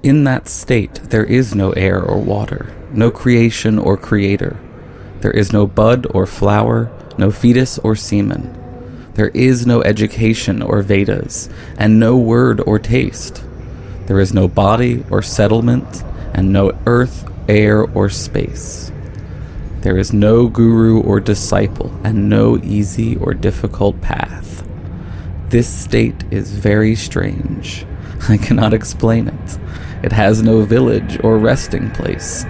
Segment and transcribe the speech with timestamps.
[0.00, 4.56] In that state, there is no air or water, no creation or creator.
[5.22, 6.88] There is no bud or flower,
[7.18, 8.54] no fetus or semen.
[9.14, 13.42] There is no education or Vedas, and no word or taste.
[14.06, 18.92] There is no body or settlement, and no earth, air, or space.
[19.80, 24.64] There is no guru or disciple, and no easy or difficult path.
[25.48, 27.84] This state is very strange.
[28.28, 29.58] I cannot explain it.
[30.02, 32.46] It has no village or resting place.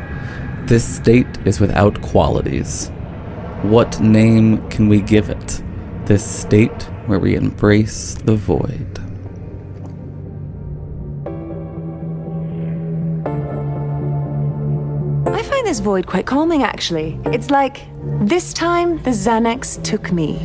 [0.64, 2.90] This state is without qualities.
[3.62, 5.62] What name can we give it?
[6.04, 8.98] This state where we embrace the void.
[15.26, 17.18] I find this void quite calming, actually.
[17.26, 17.86] It's like,
[18.20, 20.38] this time the Xanax took me.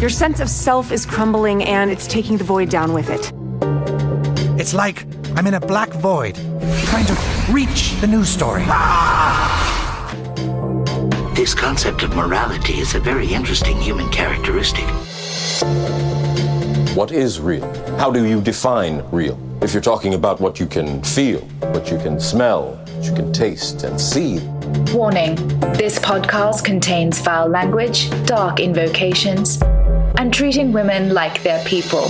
[0.00, 3.32] Your sense of self is crumbling and it's taking the void down with it.
[4.58, 6.36] It's like I'm in a black void,
[6.84, 7.16] trying to
[7.50, 8.62] reach the news story.
[11.34, 14.84] This concept of morality is a very interesting human characteristic.
[16.96, 17.66] What is real?
[17.98, 19.36] How do you define real?
[19.60, 21.40] If you're talking about what you can feel,
[21.72, 24.38] what you can smell, what you can taste and see.
[24.92, 25.34] Warning
[25.74, 29.60] this podcast contains foul language, dark invocations,
[30.16, 32.08] and treating women like they're people.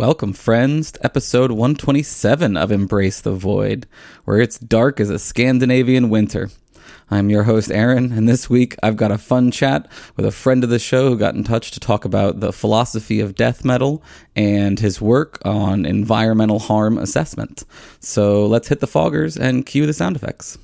[0.00, 3.86] Welcome, friends, to episode 127 of Embrace the Void,
[4.24, 6.48] where it's dark as a Scandinavian winter.
[7.10, 10.64] I'm your host, Aaron, and this week I've got a fun chat with a friend
[10.64, 14.02] of the show who got in touch to talk about the philosophy of death metal
[14.34, 17.64] and his work on environmental harm assessment.
[18.00, 20.56] So let's hit the foggers and cue the sound effects.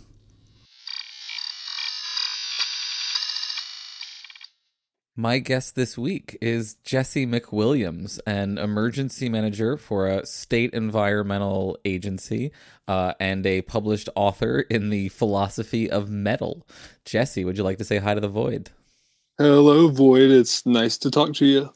[5.19, 12.53] My guest this week is Jesse McWilliams, an emergency manager for a state environmental agency
[12.87, 16.67] uh, and a published author in the philosophy of metal.
[17.07, 18.73] Jesse, would you like to say hi to the Void?
[19.39, 20.31] Hello, Void.
[20.31, 21.73] It's nice to talk to you.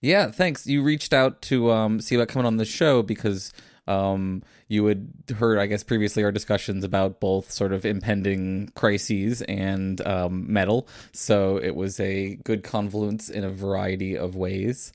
[0.00, 0.66] Yeah, thanks.
[0.66, 3.52] You reached out to um, see about coming on the show because
[3.86, 9.42] um, you had heard, I guess, previously our discussions about both sort of impending crises
[9.42, 10.88] and um, metal.
[11.12, 14.92] So it was a good confluence in a variety of ways.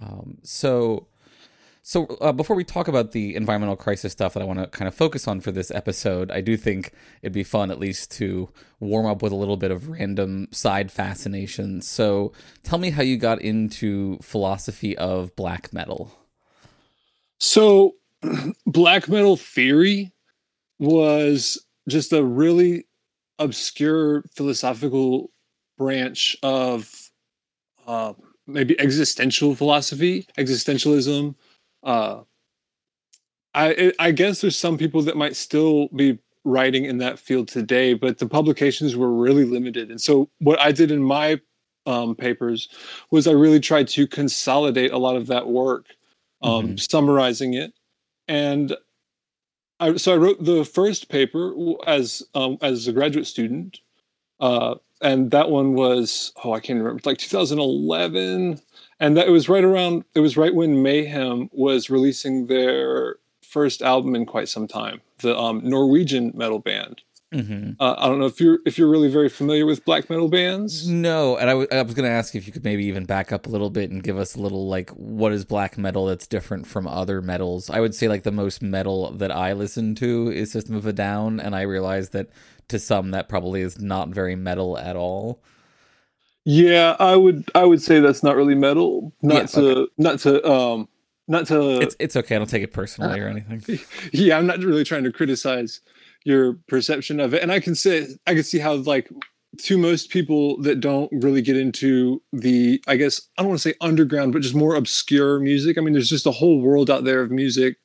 [0.00, 1.06] Um, so,
[1.82, 4.88] so uh, before we talk about the environmental crisis stuff that I want to kind
[4.88, 8.48] of focus on for this episode, I do think it'd be fun at least to
[8.78, 11.82] warm up with a little bit of random side fascination.
[11.82, 16.16] So, tell me how you got into philosophy of black metal.
[17.38, 17.96] So,
[18.66, 20.12] black metal theory
[20.78, 22.86] was just a really
[23.38, 25.30] obscure philosophical
[25.78, 27.10] branch of
[27.86, 28.12] uh,
[28.46, 31.34] maybe existential philosophy, existentialism.
[31.82, 32.20] Uh,
[33.54, 37.94] I I guess there's some people that might still be writing in that field today,
[37.94, 39.90] but the publications were really limited.
[39.90, 41.40] And so what I did in my
[41.86, 42.68] um, papers
[43.10, 45.86] was I really tried to consolidate a lot of that work,
[46.42, 46.76] um, mm-hmm.
[46.76, 47.74] summarizing it
[48.30, 48.76] and
[49.80, 51.52] I, so I wrote the first paper
[51.86, 53.80] as um, as a graduate student,
[54.38, 58.60] uh, and that one was oh I can't remember like 2011,
[59.00, 63.82] and that it was right around it was right when Mayhem was releasing their first
[63.82, 67.02] album in quite some time, the um, Norwegian metal band.
[67.32, 67.72] Mm-hmm.
[67.78, 70.88] Uh, I don't know if you're if you're really very familiar with black metal bands.
[70.88, 73.30] No, and I, w- I was going to ask if you could maybe even back
[73.30, 76.26] up a little bit and give us a little like what is black metal that's
[76.26, 77.70] different from other metals.
[77.70, 80.92] I would say like the most metal that I listen to is System of a
[80.92, 82.30] Down, and I realize that
[82.66, 85.40] to some that probably is not very metal at all.
[86.44, 89.12] Yeah, I would I would say that's not really metal.
[89.22, 89.92] Not yeah, to okay.
[89.98, 90.88] not to um
[91.28, 91.80] not to.
[91.80, 92.34] It's it's okay.
[92.34, 93.78] I don't take it personally uh, or anything.
[94.12, 95.80] Yeah, I'm not really trying to criticize
[96.24, 99.10] your perception of it and i can say i can see how like
[99.58, 103.68] to most people that don't really get into the i guess i don't want to
[103.68, 107.04] say underground but just more obscure music i mean there's just a whole world out
[107.04, 107.76] there of music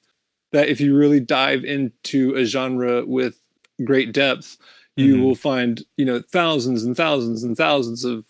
[0.52, 3.40] that if you really dive into a genre with
[3.84, 4.58] great depth
[4.96, 5.24] you mm-hmm.
[5.24, 8.26] will find you know thousands and thousands and thousands of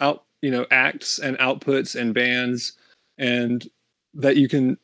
[0.00, 2.72] out you know acts and outputs and bands
[3.18, 3.68] and
[4.14, 4.76] that you can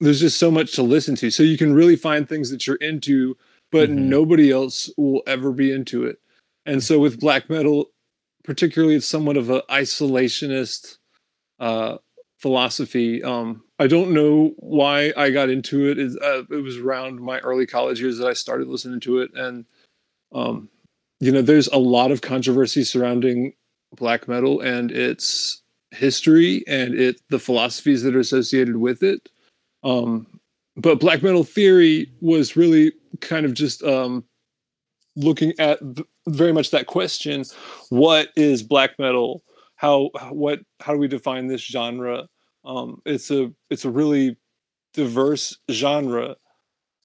[0.00, 1.30] there's just so much to listen to.
[1.30, 3.36] So you can really find things that you're into,
[3.70, 4.08] but mm-hmm.
[4.08, 6.18] nobody else will ever be into it.
[6.66, 7.90] And so with black metal,
[8.44, 10.98] particularly, it's somewhat of an isolationist
[11.58, 11.98] uh,
[12.38, 13.22] philosophy.
[13.22, 15.98] Um, I don't know why I got into it.
[15.98, 19.64] uh, it was around my early college years that I started listening to it, and
[20.32, 20.68] um,
[21.20, 23.54] you know, there's a lot of controversy surrounding
[23.96, 29.30] black metal and its history and it the philosophies that are associated with it.
[29.82, 30.26] Um,
[30.76, 34.24] but black metal theory was really kind of just um,
[35.16, 35.78] looking at
[36.28, 37.44] very much that question:
[37.90, 39.42] What is black metal?
[39.76, 42.28] How what how do we define this genre?
[42.64, 44.36] Um, it's a it's a really
[44.94, 46.36] diverse genre,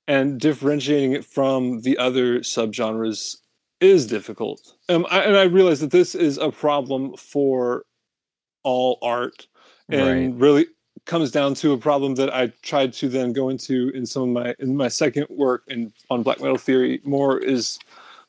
[0.07, 3.37] and differentiating it from the other subgenres
[3.79, 4.61] is difficult.
[4.89, 7.85] Um, I, and I realize that this is a problem for
[8.63, 9.47] all art,
[9.91, 10.41] and Right.
[10.41, 10.67] really
[11.05, 14.29] comes down to a problem that I tried to then go into in some of
[14.29, 17.01] my in my second work in on black metal theory.
[17.03, 17.79] More is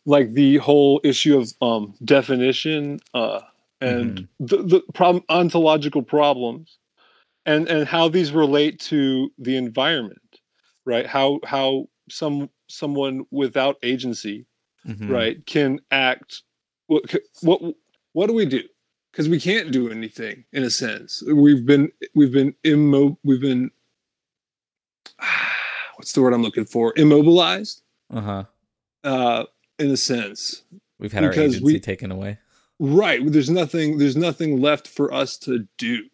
[0.06, 3.40] like the whole issue of um, definition uh,
[3.80, 6.78] and the, the problem ontological problems,
[7.46, 10.40] and and how these relate to the environment,
[10.84, 11.06] right?
[11.06, 14.46] How how some someone without agency
[14.86, 15.08] Mhm.
[15.08, 16.42] right can act
[16.88, 17.02] what
[17.40, 17.74] what
[18.12, 18.62] what do we do
[19.14, 21.22] because we can't do anything in a sense.
[21.32, 23.70] We've been we've been immo we've been
[25.96, 26.92] what's the word i'm looking for?
[26.96, 27.82] Immobilized?
[28.12, 28.44] Uh-huh.
[29.04, 29.44] uh
[29.78, 30.62] in a sense.
[30.98, 32.38] We've had our agency we- taken away.
[32.80, 33.20] right.
[33.24, 36.04] There's nothing there's nothing left for us to do.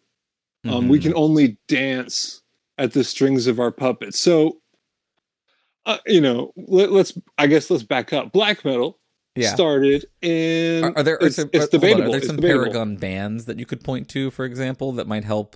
[0.67, 1.03] Um, we Mhm.
[1.03, 2.41] can only dance
[2.77, 4.19] at the strings of our puppets.
[4.19, 4.59] So
[5.87, 8.31] uh, you know let, let's i guess let's back up.
[8.31, 8.99] Black metal
[9.35, 9.53] Yeah.
[9.53, 12.63] started and Are, are there, it's, are, it's hold on, Are there it's some debatable.
[12.65, 15.55] Paragon bands that you could point to, for example, that might help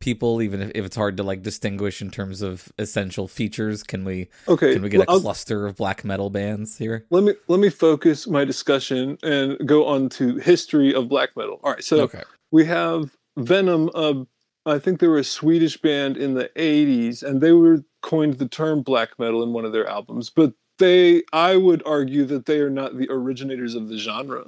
[0.00, 3.82] people, even if, if it's hard to like distinguish in terms of essential features?
[3.82, 7.06] Can we okay can we get a well, I'll- cluster of black metal bands here?
[7.10, 11.60] let me let me focus my discussion and go on to history of black metal.
[11.64, 12.22] All right, so okay.
[12.50, 13.90] we have Venom.
[13.94, 14.24] Uh,
[14.66, 18.48] I think they were a Swedish band in the '80s, and they were coined the
[18.48, 20.30] term black metal in one of their albums.
[20.30, 24.46] But they, I would argue that they are not the originators of the genre.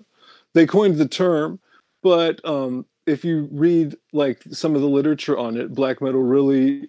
[0.55, 1.61] They coined the term,
[2.03, 6.89] but um, if you read like some of the literature on it, black metal really,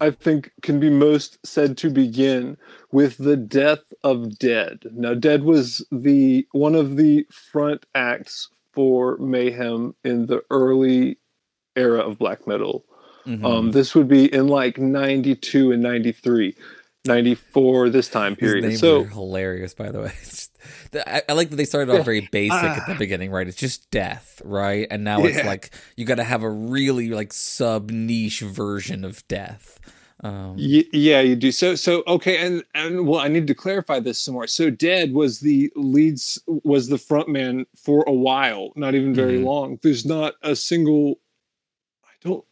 [0.00, 2.56] I think, can be most said to begin
[2.92, 4.80] with the death of Dead.
[4.92, 11.18] Now, Dead was the one of the front acts for Mayhem in the early
[11.76, 12.84] era of black metal.
[13.26, 13.44] Mhm.
[13.44, 16.54] Um, this would be in like 92 and 93,
[17.08, 18.64] 94, this time period.
[18.64, 20.12] names So, are hilarious, by the way.
[20.24, 20.56] Just-
[20.94, 23.46] I, I like that they started off very basic at the beginning, right?
[23.46, 24.86] It's just death, right?
[24.90, 29.26] And now it's like you got to have a really like sub niche version of
[29.28, 29.78] death.
[30.24, 31.52] Um, yeah, you do.
[31.52, 34.48] So, so okay, and and well, I need to clarify this some more.
[34.48, 39.38] So, Dead was the leads, was the front man for a while, not even very
[39.38, 39.44] Mhm.
[39.44, 39.78] long.
[39.82, 41.20] There's not a single.
[42.04, 42.44] I don't.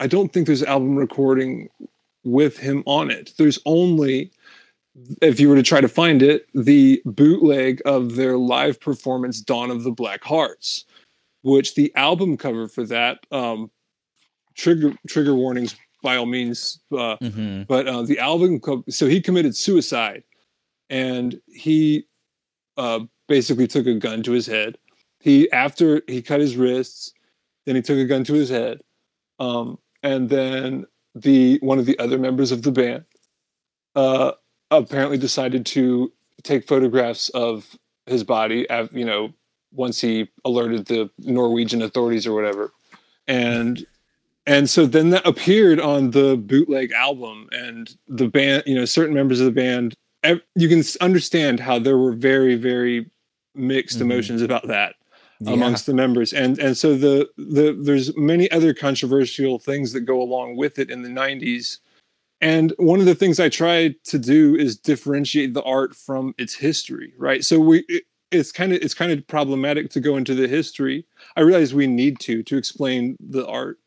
[0.00, 1.68] I don't think there's album recording
[2.26, 3.32] with him on it.
[3.38, 4.30] There's only,
[5.22, 9.70] if you were to try to find it, the bootleg of their live performance, "Dawn
[9.70, 10.84] of the Black Hearts,"
[11.42, 13.20] which the album cover for that.
[13.30, 13.70] Um,
[14.54, 16.80] trigger trigger warnings by all means.
[16.92, 17.66] Uh, mhm.
[17.66, 20.22] but uh, the album co- so he committed suicide
[20.90, 22.04] and he
[22.76, 24.78] uh, basically took a gun to his head
[25.20, 27.12] he after he cut his wrists
[27.64, 28.80] then he took a gun to his head
[29.40, 33.04] um, and then the one of the other members of the band
[33.94, 34.32] uh,
[34.70, 36.12] apparently decided to
[36.42, 37.76] take photographs of
[38.06, 39.32] his body you know
[39.72, 42.70] once he alerted the norwegian authorities or whatever
[43.26, 43.86] and
[44.46, 49.14] and so then that appeared on the bootleg album and the band you know certain
[49.14, 49.94] members of the band
[50.54, 53.10] you can understand how there were very very
[53.54, 54.02] mixed Mhm.
[54.02, 54.94] emotions about that
[55.40, 55.52] Yeah.
[55.52, 60.20] amongst the members and and so the the there's many other controversial things that go
[60.22, 61.78] along with it in the 90s
[62.40, 66.54] and one of the things i try to do is differentiate the art from its
[66.54, 70.34] history right so we it, it's kind of it's kind of problematic to go into
[70.34, 71.04] the history
[71.36, 73.78] i realize we need to to explain the art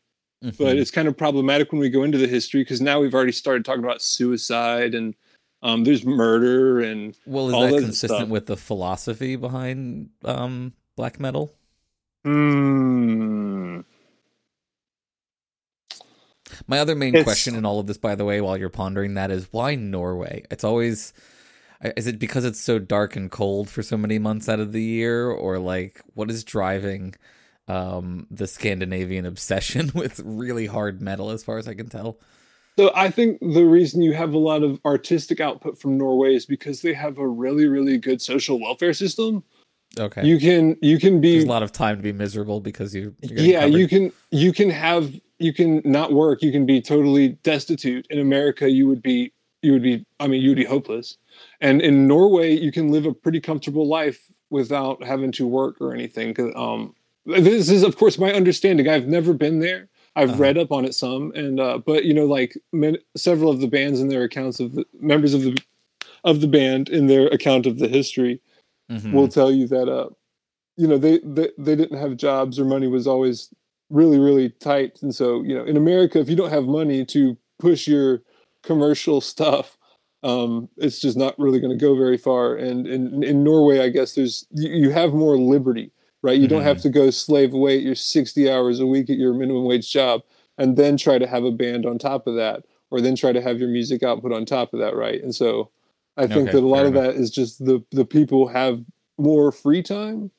[0.42, 0.80] but Mhm.
[0.80, 3.64] it's kind of problematic when we go into the history because now we've already started
[3.64, 5.14] talking about suicide and
[5.62, 8.28] um, there's murder and well, is that consistent stuff.
[8.30, 11.50] with the philosophy behind um, black metal?
[12.24, 13.80] Hmm.
[16.66, 19.14] My other main It's- question in all of this, by the way, while you're pondering
[19.14, 20.44] that, is why Norway?
[20.50, 21.14] It's always.
[21.96, 24.82] Is it because it's so dark and cold for so many months out of the
[24.82, 27.14] year, or like what is driving
[27.66, 31.30] um, the Scandinavian obsession with really hard metal?
[31.30, 32.18] As far as I can tell,
[32.76, 36.44] so I think the reason you have a lot of artistic output from Norway is
[36.44, 39.44] because they have a really really good social welfare system.
[39.98, 40.24] Okay.
[40.26, 43.14] You can you can be There's a lot of time to be miserable because you.
[43.20, 43.74] Yeah covered.
[43.78, 48.18] you can you can have you can not work you can be totally destitute in
[48.18, 49.32] america you would be
[49.62, 51.16] you would be i mean you would be hopeless
[51.62, 55.94] and in norway you can live a pretty comfortable life without having to work or
[55.94, 56.94] anything um
[57.24, 60.42] this is of course my understanding i've never been there i've Uh-huh.
[60.42, 63.66] read up on it some and uh but you know like min- several of the
[63.68, 65.56] bands in their accounts of the members of the
[66.22, 68.38] of the band in their account of the history
[68.90, 69.12] Mhm.
[69.12, 70.08] will tell you that uh
[70.76, 73.52] you know they, they they didn't have jobs or money was always
[73.90, 74.98] really really tight.
[75.02, 78.22] And so you know in america if you don't have money to push your
[78.62, 79.76] commercial stuff
[80.22, 82.54] um it's just not really going to go very far.
[82.56, 85.92] And in in norway i guess there's you, you have more liberty
[86.22, 86.38] right?
[86.38, 89.32] You don't have to go slave away at your 60 hours a week at your
[89.32, 90.20] minimum wage job
[90.58, 93.40] and then try to have a band on top of that or then try to
[93.40, 95.22] have your music output on top of that right?
[95.22, 95.70] And so
[96.16, 98.80] i think Okay, that a lot fair of that is just the the people have
[99.18, 100.30] more free time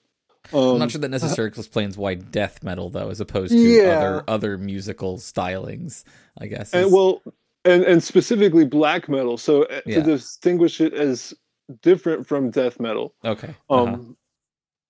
[0.54, 3.90] um, I'm not sure that necessarily explains why death metal, though, as opposed to Yeah.
[3.92, 6.04] other other musical stylings.
[6.40, 6.74] I guess.
[6.74, 7.22] and well
[7.64, 9.98] and and specifically black metal so uh, Yeah.
[9.98, 11.34] to distinguish it as
[11.82, 13.56] different from death metal okay.
[13.70, 13.98] um uh-huh.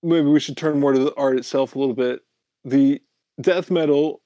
[0.02, 2.20] maybe we should turn more to the art itself a little bit
[2.64, 3.00] the
[3.40, 4.22] death metal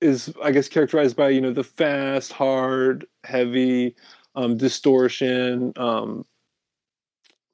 [0.00, 3.94] is i guess characterized by you know the fast hard heavy
[4.34, 6.24] um distortion um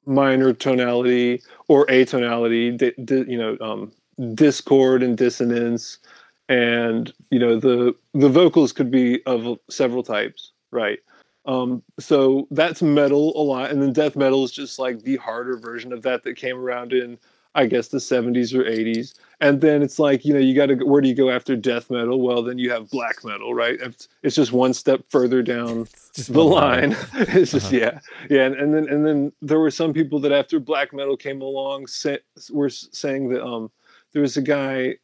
[0.05, 3.91] minor tonality or atonality di- di- you know um
[4.35, 5.99] discord and dissonance.
[6.47, 10.99] And you know the the vocals could be of several types right?
[11.45, 13.71] Um so that's metal a lot.
[13.71, 16.93] And then death metal is just like the harder version of that that came around
[16.93, 17.19] in
[17.55, 20.75] i guess the 70s or 80s and then it's like you know you got to
[20.85, 22.21] where do you go after death metal?
[22.21, 23.79] Well then you have black metal right?
[23.81, 25.87] It's, it's just one step further down
[26.27, 26.95] the line.
[27.13, 27.99] it's just yeah.
[28.29, 31.41] Yeah and, and then and then there were some people that after black metal came
[31.41, 32.17] along sa-
[32.51, 33.71] were saying that um
[34.11, 34.95] there was a guy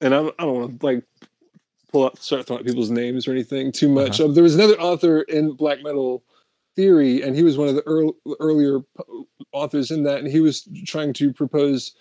[0.00, 1.02] and I'm, i don't want to like
[1.90, 4.20] pull up start throwing out people's names or anything too much.
[4.20, 4.28] Uh-huh.
[4.28, 6.22] um, there was another author in black metal
[6.76, 8.80] theory and he was one of the earl- earlier
[9.54, 11.94] authors in that and he was trying to propose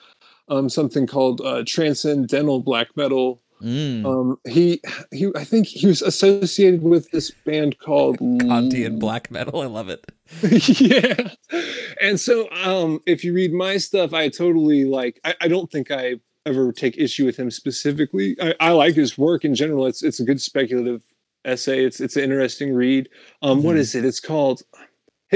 [0.50, 4.04] um, something called uh, transcendental black metal Mm.
[4.06, 4.82] um, he
[5.14, 9.62] he i think he was associated with this band called Kantian black metal.
[9.62, 10.04] I love it.
[10.82, 11.30] yeah
[12.02, 15.92] and so um if you read my stuff i totally like i, I don't think
[15.92, 20.04] i ever take issue with him specifically I, I like his work in general it's
[20.04, 21.02] it's a good speculative
[21.46, 23.08] essay it's it's an interesting read
[23.44, 23.80] um what Mhm.
[23.80, 24.62] is it it's called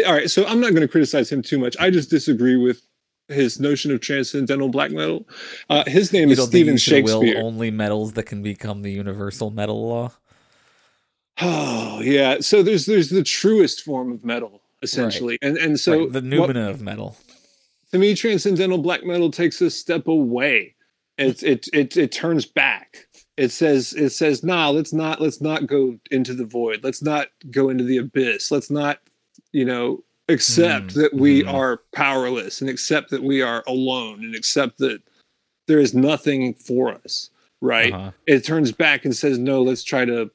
[0.06, 1.76] all right so i'm not going to criticize him too much.
[1.80, 2.82] I just disagree with
[3.30, 5.28] his notion of transcendental black metal.
[5.70, 7.44] Uh his name You is stephen should will shakespeare.
[7.44, 10.12] only metals that can become the universal metal law?
[11.42, 15.38] oh yeah so there's there's the truest form of metal essentially.
[15.42, 17.18] And and so Right, the what- noumena of metal.
[17.92, 20.76] to me transcendental black metal takes a step away.
[21.18, 23.08] It it it, it turns back.
[23.38, 26.84] It says it says nah let's not let's not go into the void.
[26.84, 28.52] Let's not go into the abyss.
[28.52, 29.00] Let's not
[29.58, 31.54] you know accept Mm, that we mhm.
[31.54, 35.02] are powerless and accept that we are alone and accept that
[35.68, 38.12] there is nothing for us right Uh-huh.
[38.28, 40.30] it turns back and says no let's try to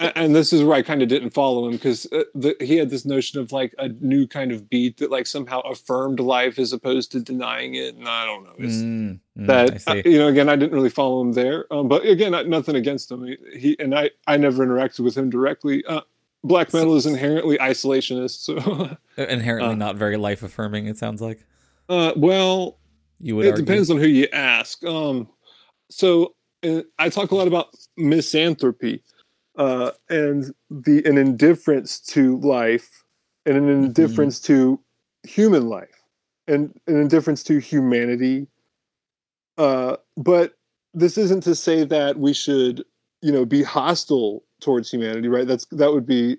[0.00, 2.24] and this is where i kind of didn't follow him because uh,
[2.60, 6.20] he had this notion of like a new kind of beat that like somehow affirmed
[6.20, 9.82] life as opposed to denying it and i don't know it's Mm, mm, I that
[9.88, 12.76] uh, you know again i didn't really follow him there um, but again I- nothing
[12.76, 16.02] against him he, he and i i never interacted with him directly uh,
[16.44, 20.86] black metal is inherently isolationist so Inherently uh, not very life affirming.
[20.86, 21.44] It sounds like
[21.88, 22.78] uh, well
[23.20, 23.46] you would.
[23.46, 23.64] it argue.
[23.64, 24.84] depends on who you ask.
[24.84, 25.28] Um,
[25.90, 29.02] so uh, I talk a lot about misanthropy
[29.56, 32.88] uh, and the an indifference to life
[33.46, 33.84] and an Mm-hmm.
[33.86, 34.80] indifference to
[35.24, 36.02] human life
[36.46, 38.46] and an indifference to humanity.
[39.56, 40.54] Uh, but
[40.94, 42.84] this isn't to say that we should,
[43.22, 45.46] you know, be hostile towards humanity, right?
[45.46, 46.38] That's that would be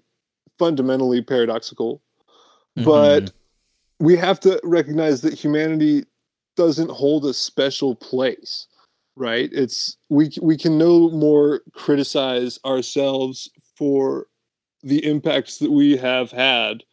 [0.58, 2.02] fundamentally paradoxical.
[2.76, 3.34] But Mhm.
[4.00, 6.06] we have to recognize that humanity
[6.56, 8.68] doesn't hold a special place
[9.16, 14.28] right it's we we can no more criticize ourselves for
[14.82, 16.84] the impacts that we have had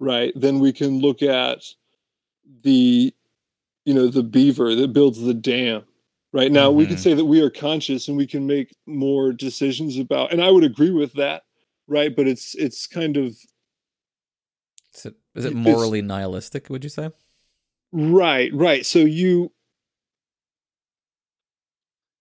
[0.00, 1.62] right then we can look at
[2.62, 3.14] the
[3.84, 5.82] you know the beaver that builds the dam
[6.34, 7.00] right now we can Mhm.
[7.00, 10.64] say that we are conscious and we can make more decisions about and i would
[10.64, 11.44] agree with that
[11.86, 13.28] right but it's it's kind of
[14.94, 16.68] Is it, is it morally nihilistic?
[16.70, 17.10] Would you say?
[17.92, 18.84] Right, right.
[18.86, 19.50] So you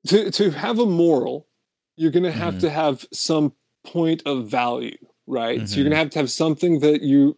[0.08, 1.48] to to have a moral,
[1.96, 2.60] you're going to have Mhm.
[2.62, 3.54] to have some
[3.84, 5.68] point of value, right?
[5.68, 7.38] So you're going to have to have something that you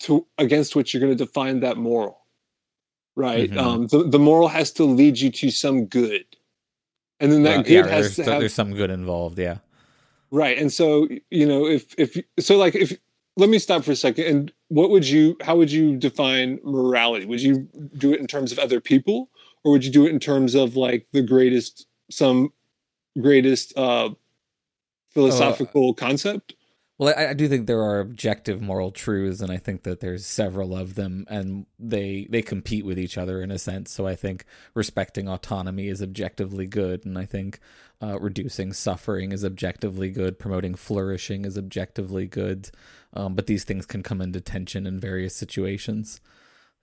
[0.00, 2.25] to against which you're going to define that moral.
[3.16, 3.50] Right?
[3.50, 3.58] Mhm.
[3.58, 6.24] Um the, the moral has to lead you to some good.
[7.18, 9.38] And then that Well, good yeah, has to have there's some good involved.
[9.38, 9.58] Yeah.
[10.30, 10.58] Right.
[10.58, 12.96] And so, you know, if if so like if
[13.38, 17.24] let me stop for a second and what would you how would you define morality?
[17.26, 19.30] Would you do it in terms of other people
[19.64, 22.52] or would you do it in terms of like the greatest some
[23.20, 24.10] greatest uh
[25.10, 26.54] philosophical concept?
[26.98, 30.24] Well, I, I do think there are objective moral truths, and I think that there's
[30.24, 33.90] several of them, and they they compete with each other in a sense.
[33.90, 37.60] So I think respecting autonomy is objectively good, and I think
[38.02, 40.38] uh, reducing suffering is objectively good.
[40.38, 42.70] Promoting flourishing is objectively good,
[43.12, 46.20] um, but these things can come into tension in various situations.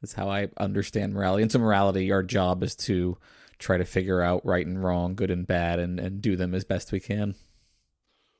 [0.01, 1.43] That's how I understand morality.
[1.43, 3.17] And so morality, our job is to
[3.57, 6.65] try to figure out right and wrong, good and bad, and and do them as
[6.65, 7.33] best we can.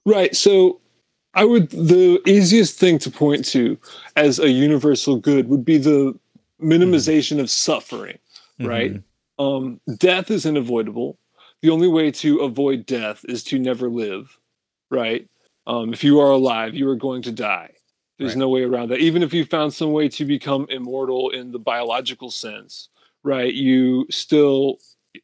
[0.05, 0.35] Right.
[0.35, 0.81] So
[1.33, 3.77] I would the easiest thing to point to
[4.15, 6.17] as a universal good would be the
[6.61, 8.19] minimization of suffering,
[8.59, 9.01] right?
[9.39, 11.17] Um, death is unavoidable.
[11.61, 14.37] The only way to avoid death is to never live,
[14.91, 15.27] right?
[15.65, 17.71] Um, if you are alive, you are going to die.
[18.19, 18.39] There's Right.
[18.39, 18.99] no way around that.
[18.99, 22.89] Even if you found some way to become immortal in the biological sense,
[23.23, 23.53] right?
[23.53, 24.77] You still,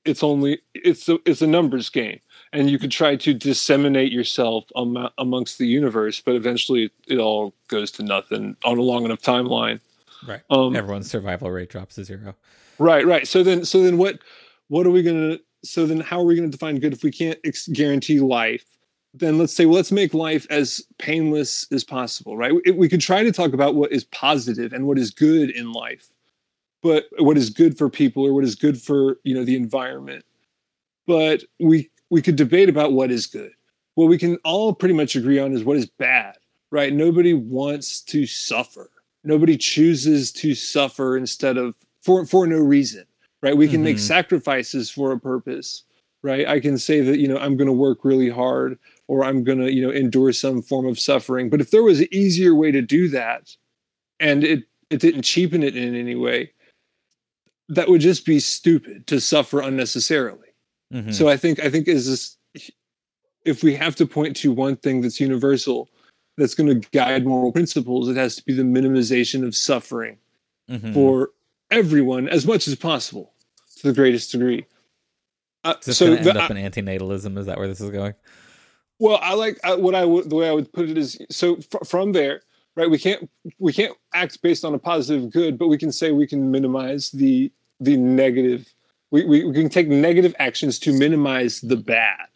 [0.06, 2.20] it's only it's a it's a numbers game,
[2.54, 7.54] and you could try to disseminate yourself am- amongst the universe, but eventually it all
[7.68, 9.80] goes to nothing on a long enough timeline.
[10.28, 10.42] Right.
[10.50, 12.36] Um, Everyone's survival rate drops to zero.
[12.78, 13.28] Right, right.
[13.28, 14.20] So then, so then, what,
[14.68, 15.38] what are we gonna?
[15.64, 18.66] So then, how are we gonna define good if we can't ex- guarantee life?
[19.14, 22.54] Then let's say, well, let's make life as painless as possible, right?
[22.54, 25.72] We, we could try to talk about what is positive and what is good in
[25.72, 26.10] life,
[26.84, 30.26] but what is good for people or what is good for you know the environment.
[31.08, 33.52] But we we could debate about what is good.
[33.96, 36.38] What we can all pretty much agree on is what is bad,
[36.72, 36.94] right?
[36.94, 38.90] Nobody wants to suffer.
[39.24, 43.06] Nobody chooses to suffer instead of for for no reason,
[43.44, 43.58] right?
[43.58, 44.02] We can make Mhm.
[44.02, 45.84] sacrifices for a purpose,
[46.24, 46.48] right?
[46.48, 49.60] I can say that you know I'm going to work really hard or I'm going
[49.60, 51.50] to you know endure some form of suffering.
[51.50, 53.56] But if there was an easier way to do that,
[54.20, 56.54] and it it didn't cheapen it in any way,
[57.70, 60.49] that would just be stupid to suffer unnecessarily.
[60.94, 61.14] Mhm.
[61.14, 62.38] So I think I think is this
[63.46, 65.90] if we have to point to one thing that's universal
[66.38, 70.18] that's going to guide moral principles, it has to be the minimization of suffering
[70.70, 70.94] Mhm.
[70.94, 71.32] for
[71.72, 73.34] everyone as much as possible
[73.78, 74.66] to the greatest degree.
[75.64, 77.38] Uh, Is this so to the- end up I- in antinatalism?
[77.38, 78.14] Is that where this is going?
[79.00, 81.58] well, I like I, what I would the way I would put it is so
[81.58, 82.42] fr- from there,
[82.76, 82.90] right?
[82.90, 86.28] We can't we can't act based on a positive good, but we can say we
[86.28, 88.74] can minimize the the negative.
[89.12, 92.28] We we, we can take negative actions to minimize the bad.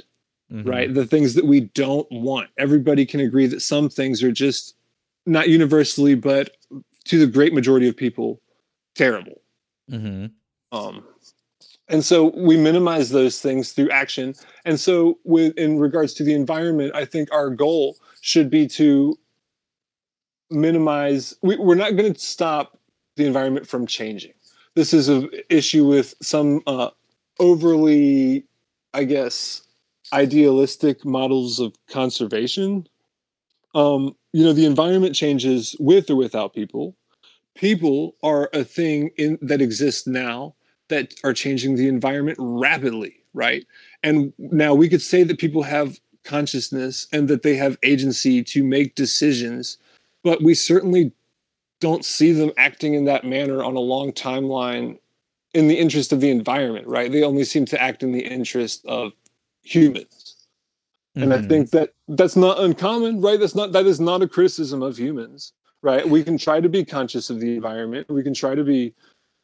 [0.51, 0.67] Mhm.
[0.67, 0.93] right?
[0.93, 2.49] The things that we don't want.
[2.57, 4.75] Everybody can agree that some things are just
[5.25, 6.57] not universally, but
[7.05, 8.39] to the great majority of people,
[8.93, 9.41] terrible.
[9.89, 10.31] Mhm.
[10.71, 11.03] Um,
[11.87, 14.35] and so we minimize those things through action.
[14.65, 19.17] And so, with in regards to the environment, I think our goal should be to
[20.49, 21.35] minimize.
[21.41, 22.77] We, we're not going to stop
[23.15, 24.33] the environment from changing.
[24.75, 26.89] This is an issue with some uh,
[27.39, 28.45] overly,
[28.93, 29.61] I guess,
[30.11, 32.87] idealistic models of conservation.
[33.75, 36.95] Um, you know, the environment changes with or without people.
[37.55, 40.55] People are a thing in that exists now
[40.87, 43.65] that are changing the environment rapidly, right?
[44.01, 48.63] And now we could say that people have consciousness and that they have agency to
[48.63, 49.77] make decisions,
[50.23, 51.11] but we certainly
[51.83, 54.97] don't see them acting in that manner on a long timeline
[55.53, 57.11] in the interest of the environment, right?
[57.11, 59.11] They only seem to act in the interest of
[59.63, 60.47] humans.
[61.17, 61.49] And I Mhm.
[61.49, 63.37] think that that's not uncommon, right?
[63.39, 66.07] That's not that is not a criticism of humans, right?
[66.09, 68.07] We can try to be conscious of the environment.
[68.09, 68.93] We can try to be,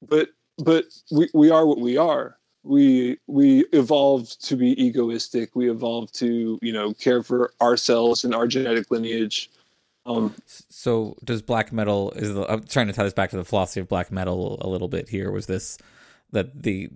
[0.07, 2.37] but but we, we are what we are.
[2.63, 5.55] We we evolved to be egoistic.
[5.57, 9.51] We evolved to you know care for ourselves and our genetic lineage.
[10.09, 13.45] Um, So does black metal is the, I'm trying to tie this back to the
[13.45, 15.77] philosophy of black metal a little bit here was this
[16.31, 16.89] that the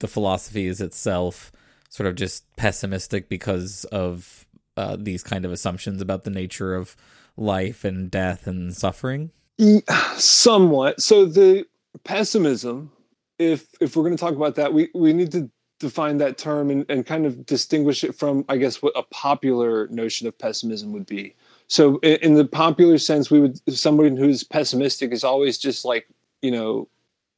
[0.00, 1.52] the philosophy is itself
[1.88, 4.46] sort of just pessimistic because of
[4.76, 6.96] uh, these kind of assumptions about the nature of
[7.36, 9.30] life and death and suffering?
[10.16, 11.00] Somewhat.
[11.00, 11.66] So the
[12.02, 12.90] pessimism
[13.38, 15.50] if if we're going to talk about that we we need to
[15.80, 19.88] define that term and, and kind of distinguish it from i guess what a popular
[19.88, 21.34] notion of pessimism would be
[21.68, 26.06] so in, the popular sense we would somebody who's pessimistic is always just like
[26.42, 26.88] you know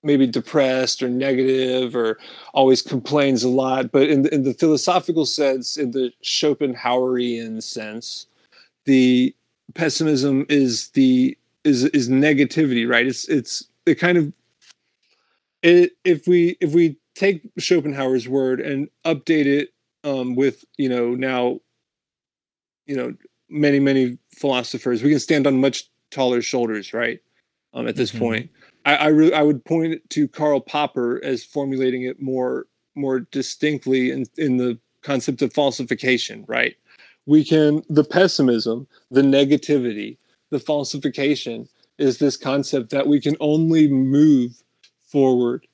[0.02, 2.18] maybe depressed or negative or
[2.54, 3.90] always complains a lot.
[3.90, 8.26] But in the, in the philosophical sense in the schopenhauerian sense
[8.84, 9.34] the
[9.74, 13.06] pessimism is the is is negativity right?
[13.06, 14.32] It's it's it kind of
[15.62, 19.70] it if we if we take schopenhauer's word and update it
[20.04, 21.58] um with you know now
[22.86, 23.14] you know
[23.48, 25.02] many many philosophers.
[25.02, 27.20] We can stand on much taller shoulders, right?
[27.74, 28.18] Um, at this mm-hmm.
[28.18, 28.50] point,
[28.84, 34.10] I I, re- I would point to Karl Popper as formulating it more more distinctly
[34.10, 36.76] in in the concept of falsification, right?
[37.26, 40.18] We can the pessimism, the negativity,
[40.50, 44.62] the falsification is this concept that we can only move
[45.02, 45.66] forward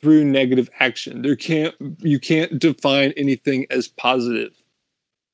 [0.00, 1.22] through negative action.
[1.22, 4.52] There can't you can't define anything as positive,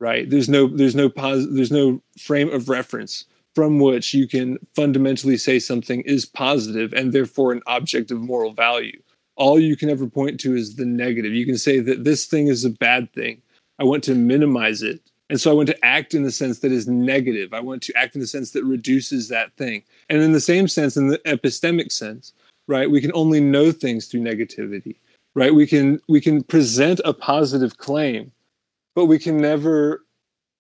[0.01, 0.29] right?
[0.29, 5.37] There's no there's no pos there's no frame of reference from which you can fundamentally
[5.37, 9.01] say something is positive and therefore an object of moral value.
[9.37, 11.33] All you can ever point to is the negative.
[11.33, 13.43] You can say that this thing is a bad thing.
[13.79, 15.01] I want to minimize it.
[15.31, 17.53] And so I want to act in the sense that is negative.
[17.53, 19.83] I want to act in the sense that reduces that thing.
[20.09, 22.33] And in the same sense, in the epistemic sense,
[22.67, 24.97] right, we can only know things through negativity,
[25.35, 25.55] right?
[25.55, 28.33] We can we can present a positive claim,
[28.99, 30.05] but we can never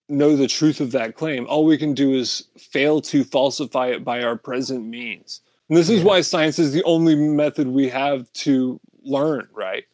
[0.08, 1.44] know the truth of that claim.
[1.48, 5.40] All we can do is fail to falsify it by our present means.
[5.68, 9.86] And this is why science is the only method we have to learn, right?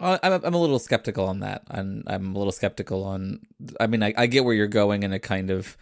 [0.00, 1.62] Uh, I'm I'm a little skeptical on that.
[1.70, 3.46] I'm I'm a little skeptical on.
[3.78, 5.76] I mean, I, I get where you're going in a kind of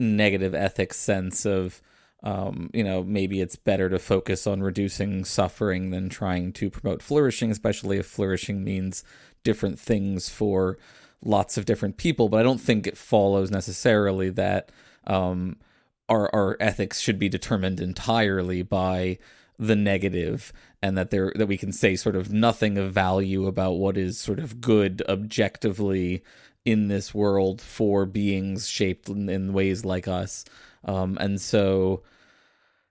[0.00, 1.80] negative ethics sense of,
[2.24, 7.00] um, you know, maybe it's better to focus on reducing suffering than trying to promote
[7.00, 9.04] flourishing, especially if flourishing means
[9.44, 10.78] different things for
[11.22, 12.28] lots of different people.
[12.28, 14.70] But I don't think it follows necessarily that
[15.06, 15.56] um,
[16.08, 19.18] our our ethics should be determined entirely by
[19.58, 23.72] the negative and that there that we can say sort of nothing of value about
[23.72, 26.22] what is sort of good objectively
[26.64, 30.44] in this world for beings shaped in, in ways like us
[30.84, 32.02] um, and so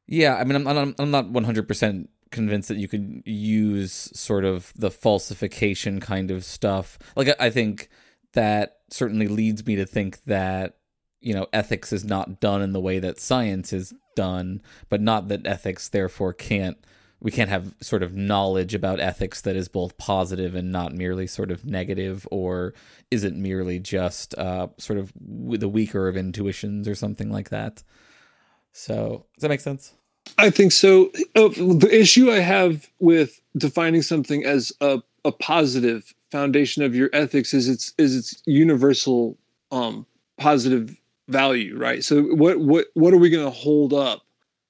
[0.08, 4.72] yeah i mean i'm, I'm, I'm not 100% convinced that you could use sort of
[4.76, 7.90] the falsification kind of stuff like i think
[8.34, 10.78] that certainly leads me to think that
[11.20, 15.28] you know ethics is not done in the way that science is done but not
[15.28, 16.78] that ethics therefore can't
[17.22, 21.28] we can't have sort of knowledge about ethics that is both positive and not merely
[21.28, 22.74] sort of negative or
[23.12, 27.84] isn't merely just uh, sort of the weaker of intuitions or something like that.
[28.74, 29.94] So does that make sense?
[30.40, 31.12] I think so.
[31.36, 37.10] Uh, the issue i have with defining something as a, a positive foundation of your
[37.14, 39.38] ethics is its is its universal
[39.72, 40.06] um
[40.38, 40.96] positive
[41.28, 42.04] value, right?
[42.04, 44.22] So what what what are we going to hold up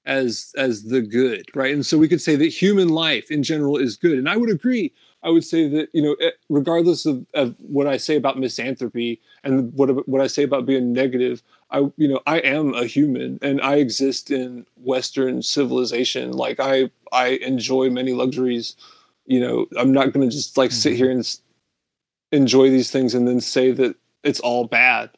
[0.06, 1.74] as as the good, right?
[1.74, 4.50] And so we could say that human life in general is good, and I would
[4.50, 4.92] agree.
[5.24, 9.20] I would say that you know, eh, regardless of, of what I say about misanthropy
[9.44, 13.38] and what what I say about being negative, I you know I am a human
[13.42, 16.32] and I exist in Western civilization.
[16.32, 18.74] Like I I enjoy many luxuries.
[19.26, 20.96] You know, I'm not going to just like sit mm-hmm.
[20.96, 21.38] here and
[22.32, 25.10] enjoy these things and then say that it's all bad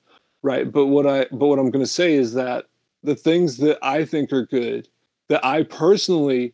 [0.44, 0.70] right?
[0.70, 2.66] But what i but what i'm going to say is that
[3.02, 4.88] the things that i think are good
[5.28, 6.52] that i personally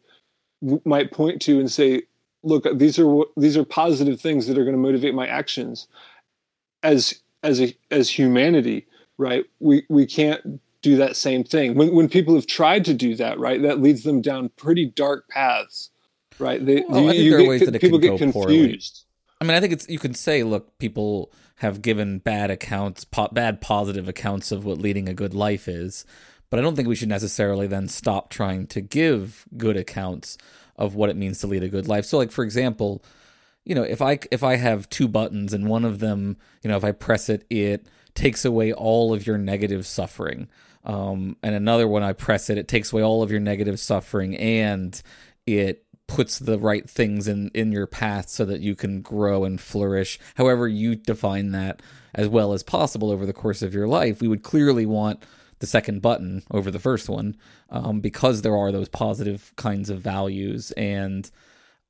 [0.63, 2.03] w- might point to and say
[2.43, 5.89] look these are these are positive things that are going to motivate my actions.
[6.83, 8.87] As as a as humanity
[9.19, 11.75] right we we can't do that same thing.
[11.75, 15.29] When when people have tried to do that right that leads them down pretty dark
[15.29, 15.91] paths
[16.39, 16.65] right?
[16.65, 18.81] They well, you, you get, people get confused poorly.
[19.41, 23.29] I mean i think it's you can say look people have given bad accounts, po-
[23.33, 26.07] bad positive accounts of what leading a good life is.
[26.49, 30.39] But I don't think we should necessarily then stop trying to give good accounts
[30.77, 32.07] of what it means to lead a good life.
[32.07, 33.05] So, like for example,
[33.67, 36.79] you know, if I if I have two buttons and one of them, you know,
[36.79, 40.49] if I press it, it takes away all of your negative suffering.
[40.83, 44.35] Um, and another one, I press it, it takes away all of your negative suffering,
[44.35, 45.01] and
[45.47, 49.61] it puts the right things in in your path so that you can grow and
[49.61, 51.81] flourish however you define that
[52.15, 55.23] as well as possible over the course of your life we would clearly want
[55.61, 57.37] the second button over the first one
[57.69, 60.73] um, because there are those positive kinds of values.
[60.73, 61.31] And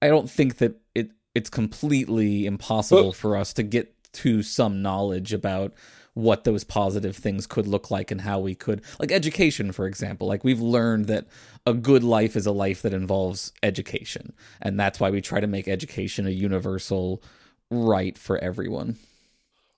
[0.02, 5.33] i don't think that it it's completely impossible for us to get to some knowledge
[5.33, 5.72] about
[6.14, 10.27] what those positive things could look like and how we could like education for example.
[10.27, 11.27] Like we've learned that
[11.66, 15.46] a good life is a life that involves education and that's why we try to
[15.46, 17.23] make education a universal
[17.70, 18.96] right for everyone.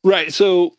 [0.04, 0.76] Right so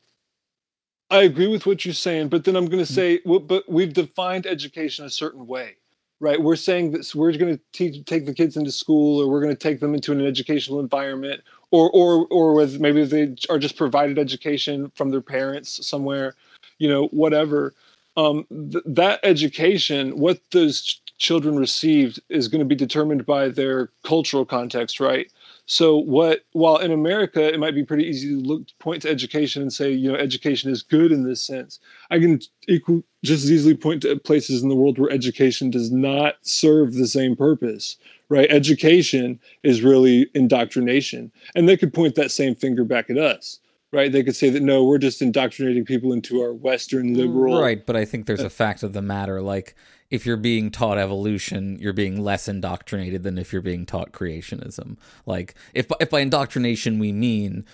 [1.09, 2.95] i agree with what you're saying but then i'm going to mm.
[2.95, 5.75] say well, but we've defined education a certain way
[6.23, 6.41] right?
[6.41, 9.53] We're saying that we're going to teach, take the kids into school or we're going
[9.53, 11.41] to take them into an educational environment
[11.73, 16.35] or or or with maybe they are just provided education from their parents somewhere
[16.79, 17.75] you know whatever.
[18.17, 23.49] Um, th- that education what those ch- children received is going to be determined by
[23.49, 25.31] their cultural context right
[25.65, 29.61] So what while in America it might be pretty easy to look point to education
[29.61, 31.79] and say, you know, education is good in this sense.
[32.11, 35.91] I can equal just as easily point to places in the world where education does
[35.91, 37.95] not serve the same purpose.
[38.29, 38.49] Right?
[38.49, 41.31] Education is really indoctrination.
[41.55, 43.59] And they could point that same finger back at us
[43.93, 44.11] right?
[44.11, 47.17] They could say that no, we're just indoctrinating people into our Western mm.
[47.17, 47.61] liberal.
[47.61, 49.41] Right, but I think there's a uh, fact of the matter.
[49.41, 49.75] Like,
[50.09, 54.97] if you're being taught evolution, you're being less indoctrinated than if you're being taught creationism.
[55.25, 57.65] Like, if if by indoctrination we mean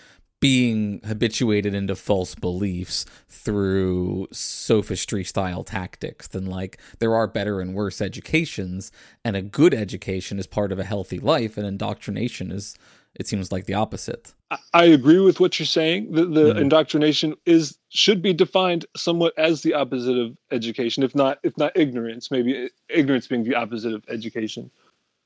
[0.41, 7.73] being habituated into false beliefs through sophistry style tactics, then like there are better and
[7.73, 8.91] worse educations,
[9.23, 12.75] and a good education is part of a healthy life, and indoctrination is
[13.15, 14.33] it seems like the opposite.
[14.73, 16.11] I agree with what you're saying.
[16.11, 16.59] The, the mm-hmm.
[16.59, 21.71] indoctrination is should be defined somewhat as the opposite of education, if not if not
[21.75, 22.31] ignorance.
[22.31, 24.71] Maybe ignorance being the opposite of education.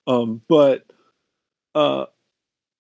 [0.08, 0.86] Um, but
[1.76, 2.06] uh,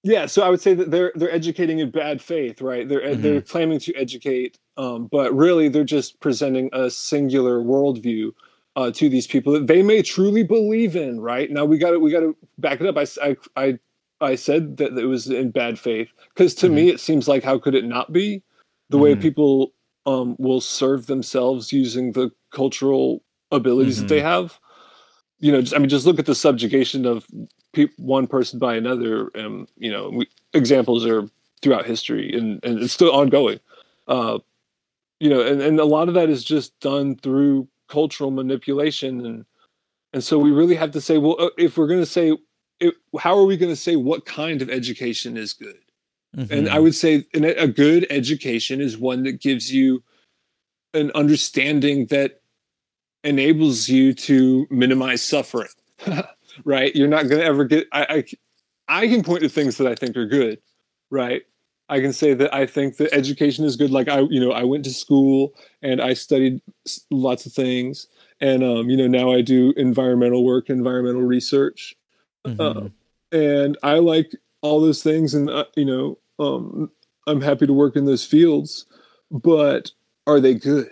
[0.03, 2.87] yeah, so I would say that they're they're educating in bad faith, right?
[2.87, 3.21] They're mm-hmm.
[3.21, 8.33] they're claiming to educate, um, but really they're just presenting a singular worldview
[8.75, 11.49] uh, to these people that they may truly believe in, right?
[11.49, 12.97] Now we got to we got to back it up.
[12.97, 13.79] I, I I
[14.23, 16.75] I said that it was in bad faith because to mm-hmm.
[16.75, 18.41] me it seems like how could it not be
[18.89, 19.03] the mm-hmm.
[19.03, 19.73] way people
[20.05, 24.07] um, will serve themselves using the cultural abilities mm-hmm.
[24.07, 24.27] that they mm-hmm.
[24.27, 24.59] have.
[25.39, 27.27] You know, just, I mean, just look at the subjugation of
[27.73, 29.29] pe- one person by another.
[29.35, 31.27] And you know, we, examples are
[31.61, 33.59] throughout history, and, and it's still ongoing.
[34.07, 34.39] Uh,
[35.19, 39.45] you know, and, and a lot of that is just done through cultural manipulation, and
[40.13, 42.37] and so we really have to say, well, uh, if we're going to say
[42.83, 45.79] it, how are we going to say what kind of education is good?
[46.35, 46.53] Mm-hmm.
[46.53, 50.03] And I would say a good education is one that gives you
[50.93, 52.41] an understanding that
[53.23, 55.69] enables you to minimize suffering.
[56.65, 56.95] right?
[56.95, 57.87] You're not going to ever get.
[57.91, 60.59] I, I I can point to things that I think are good.
[61.09, 61.43] Right?
[61.89, 63.91] I can say that I think that education is good.
[63.91, 66.61] Like I, you know, I went to school and I studied
[67.11, 68.07] lots of things,
[68.41, 71.95] and um, you know, now I do environmental work, environmental research,
[72.45, 72.59] Mm-hmm.
[72.59, 72.89] Uh,
[73.31, 76.91] and I like all those things, and uh, you know, um,
[77.27, 78.85] I'm happy to work in those fields.
[79.31, 79.91] But
[80.27, 80.89] are they good?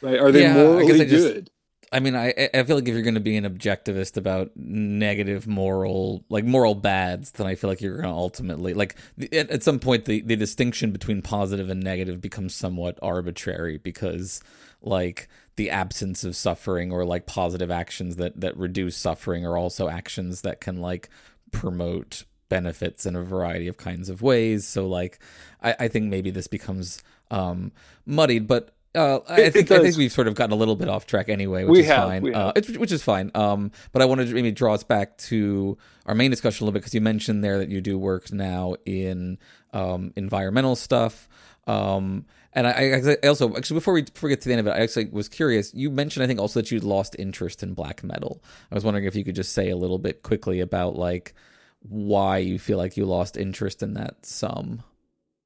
[0.00, 0.18] Right?
[0.18, 1.50] Are they yeah, morally I just, good?
[1.92, 5.46] I mean, I I feel like if you're going to be an objectivist about negative
[5.46, 8.96] moral, like moral bads, then I feel like you're going to ultimately, like,
[9.32, 14.40] at, at some point, the the distinction between positive and negative becomes somewhat arbitrary because,
[14.80, 19.88] like, the absence of suffering or like positive actions that that reduce suffering are also
[19.88, 21.08] actions that can like
[21.50, 25.18] promote benefits in a variety of kinds of ways so like
[25.62, 27.72] i, I think maybe this becomes um
[28.06, 31.06] muddied but uh, I think I think we've sort of gotten a little bit off
[31.06, 32.34] track anyway, which we is have, fine.
[32.34, 33.30] Uh, which is fine.
[33.34, 36.74] Um, but I wanted to maybe draw us back to our main discussion a little
[36.74, 39.38] bit because you mentioned there that you do work now in
[39.72, 41.26] um, environmental stuff.
[41.66, 44.82] Um, and I, I, also actually before we forget to the end of it, I
[44.82, 45.72] actually was curious.
[45.74, 48.42] You mentioned I think also that you'd lost interest in black metal.
[48.70, 51.34] I was wondering if you could just say a little bit quickly about like
[51.80, 54.82] why you feel like you lost interest in that some.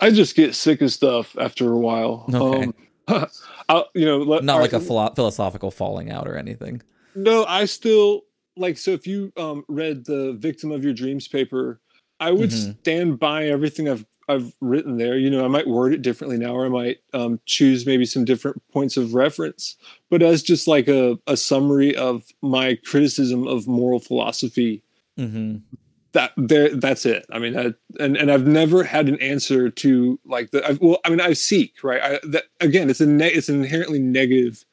[0.00, 2.26] I just get sick of stuff after a while.
[2.32, 2.64] Okay.
[2.64, 2.74] Um,
[3.68, 6.82] I, you know, let, not like a philo- philosophical falling out or anything.
[7.14, 8.22] No, I still
[8.56, 8.78] like.
[8.78, 11.80] So if you um, read the "Victim of Your Dreams" paper,
[12.20, 12.72] I would mm-hmm.
[12.80, 15.16] stand by everything I've I've written there.
[15.16, 18.24] You know, I might word it differently now, or I might um, choose maybe some
[18.24, 19.76] different points of reference.
[20.10, 24.82] But as just like a, a summary of my criticism of moral philosophy,
[25.18, 25.58] mm-hmm.
[26.12, 27.24] that there, that's it.
[27.30, 30.66] I mean, that, and and I've never had an answer to like the.
[30.66, 32.02] I've, well, I mean, I seek right.
[32.02, 34.64] I, that again, it's a ne- it's an inherently negative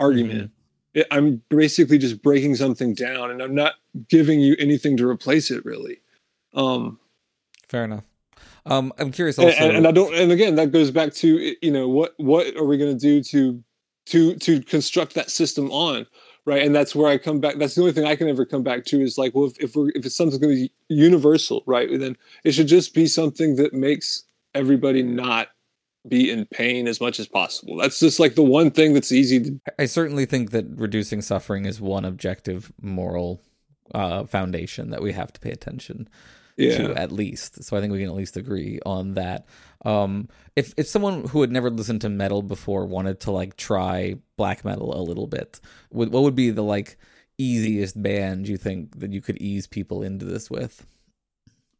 [0.00, 0.38] argument.
[0.38, 1.00] Mm-hmm.
[1.00, 3.74] It, I'm basically just breaking something down, and I'm not
[4.08, 5.64] giving you anything to replace it.
[5.66, 6.00] Really.
[6.54, 6.98] Um,
[7.68, 8.04] Fair enough.
[8.64, 10.14] Um, I'm curious also, and, and, I don't.
[10.14, 13.22] And again, that goes back to you know what what are we going to do
[13.22, 13.62] to
[14.06, 16.06] to to construct that system on
[16.44, 16.62] right?
[16.62, 17.56] And that's where I come back.
[17.58, 19.76] That's the only thing I can ever come back to is like, well, if, if
[19.76, 21.88] we're if it's something going to be universal, right?
[21.98, 25.48] Then it should just be something that makes everybody not
[26.08, 27.76] be in pain as much as possible.
[27.76, 29.60] That's just like the one thing that's easy to.
[29.78, 33.40] I certainly think that reducing suffering is one objective moral
[33.94, 36.08] uh, foundation that we have to pay attention
[36.62, 36.92] yeah.
[36.96, 37.64] at least.
[37.64, 39.46] So I think we can at least agree on that.
[39.84, 44.16] Um, if if someone who had never listened to metal before wanted to like try
[44.36, 46.96] black metal a little bit, what would be the like
[47.38, 50.86] easiest band you think that you could ease people into this with?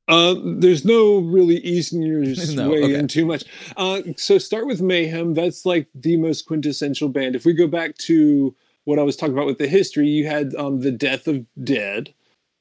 [0.09, 2.21] Uh, there's no really easing your
[2.55, 2.95] no, way okay.
[2.95, 3.45] in too much.
[3.77, 5.35] Uh, so start with Mayhem.
[5.35, 7.37] That's like the most quintessential band.
[7.37, 10.55] If we go back to what I was talking about with the history, you had
[10.57, 12.13] um, the Death of Dead,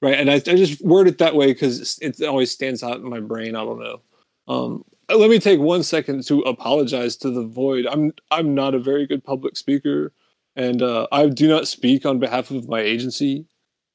[0.02, 3.10] right and i, I just word it that way because it always stands out in
[3.10, 4.02] my brain i don't know
[4.48, 8.80] um, let me take one second to apologize to the void i'm i'm not a
[8.80, 10.14] very good public speaker
[10.56, 13.46] and uh, i do not speak on behalf of my agency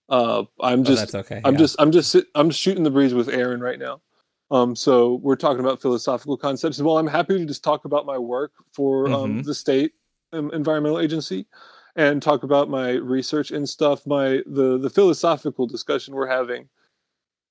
[0.09, 1.41] uh, i'm Oh, just that's okay.
[1.45, 1.59] i'm yeah.
[1.59, 4.01] just i'm just sit, i'm shooting the breeze with aaron right now
[4.53, 8.19] um, so we're talking about philosophical concepts well i'm happy to just talk about my
[8.19, 9.45] work for um, Mhm.
[9.45, 9.93] the state
[10.33, 11.47] um, environmental agency
[11.97, 16.69] and talk about my research and stuff my the the philosophical discussion we're having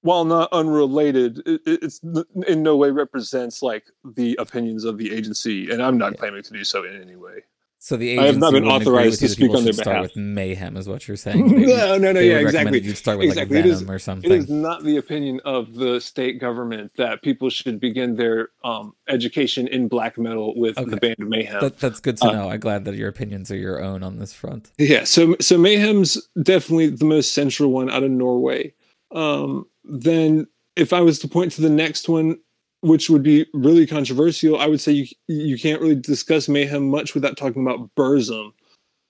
[0.01, 1.99] while not unrelated it, it- it's
[2.47, 6.19] in no way represents like the opinions of the agency and i'm not Yeah.
[6.19, 7.43] claiming to do so in any way
[7.85, 10.03] So the I have not been authorized to speak on their should start behalf.
[10.05, 11.47] with mayhem, is what you're saying.
[11.55, 13.57] They- no no no yeah exactly You'd start with exactly.
[13.57, 14.31] like a is- or something.
[14.31, 18.95] It is not the opinion of the state government that people should begin their um,
[19.07, 20.89] education in black metal with Okay.
[20.89, 21.61] the band Mayhem.
[21.61, 22.49] That, that's good to Uh, know.
[22.49, 24.71] I'm glad that your opinions are your own on this front.
[24.79, 28.73] Yeah, so so Mayhem's definitely the most central one out of Norway.
[29.11, 32.39] Um, then if I was to point to the next one,
[32.85, 37.15] which would be really controversial, I would say you you can't really discuss Mayhem much
[37.15, 38.53] without talking about Burzum.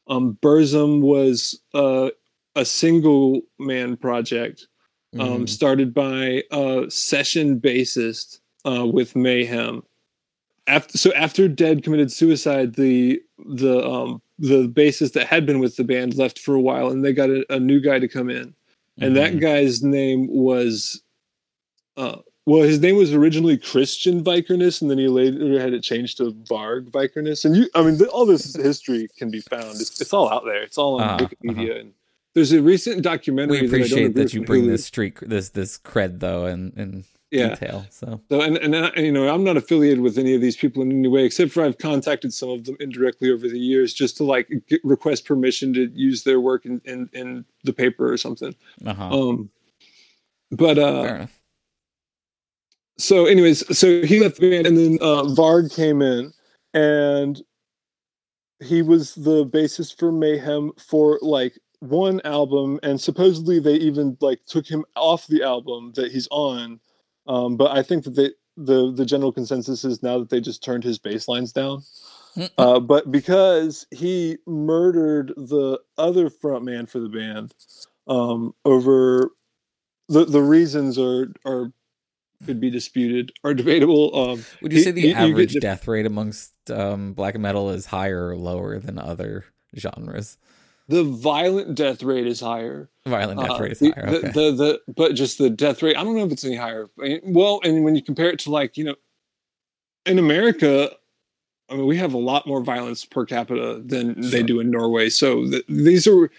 [0.07, 2.09] Um, Burzum was uh,
[2.55, 4.67] a single man project
[5.19, 5.49] um, Mhm.
[5.49, 9.83] started by a session bassist uh, with Mayhem.
[10.67, 15.75] After so after Dead committed suicide, the the um, the bassist that had been with
[15.75, 18.29] the band left for a while, and they got a, a new guy to come
[18.29, 18.55] in,
[18.99, 19.41] and that Mhm.
[19.41, 21.01] guy's name was.
[21.97, 26.17] Uh, well, his name was originally Kristian Vikernes, and then he later had it changed
[26.17, 27.43] to Varg Vikernes.
[27.45, 29.81] And you, I mean, all this history can be found.
[29.81, 30.61] It's, it's all out there.
[30.61, 31.79] It's all on Uh-huh, Wikipedia.
[31.79, 31.93] And
[32.35, 33.61] there's a recent documentary.
[33.61, 34.67] we that appreciate agree that you bring Hulu.
[34.67, 37.49] this street, this this cred though, in in Yeah.
[37.55, 37.85] detail.
[37.89, 40.83] So So and and, and you know I'm not affiliated with any of these people
[40.83, 44.17] in any way, except for I've contacted some of them indirectly over the years just
[44.17, 48.17] to like get, request permission to use their work in, in in the paper or
[48.17, 48.53] something.
[48.85, 49.17] uh-huh.
[49.29, 49.49] Um,
[50.51, 51.25] but uh.
[52.97, 56.31] So anyways, so he left the band, and then uh, Varg came in,
[56.73, 57.41] and
[58.63, 64.45] he was the bassist for Mayhem for like one album, and supposedly they even like
[64.45, 66.79] took him off the album that he's on.
[67.27, 70.63] Um, but I think that they the the general consensus is now that they just
[70.63, 71.83] turned his bass lines down.
[72.57, 77.53] Uh, but because he murdered the other frontman for the band
[78.07, 79.31] um, over
[80.09, 81.71] the the reasons are are
[82.45, 84.15] could be disputed or debatable.
[84.31, 87.37] Um, Would you say the you- you get average the- death rate amongst um, black
[87.37, 89.45] metal is higher or lower than other
[89.77, 90.37] genres?
[90.87, 92.87] the violent death rate is higher.
[93.07, 94.05] Violent death Uh, rate is the, higher.
[94.11, 94.31] the- Okay.
[94.31, 96.87] the, the, but just the death rate, I don't know if it's any higher.
[97.23, 98.95] Well, and when you compare it to like, you know,
[100.05, 100.91] in America,
[101.71, 105.09] I mean, we have a lot more violence per capita than they do in Norway.
[105.09, 106.29] So th- these are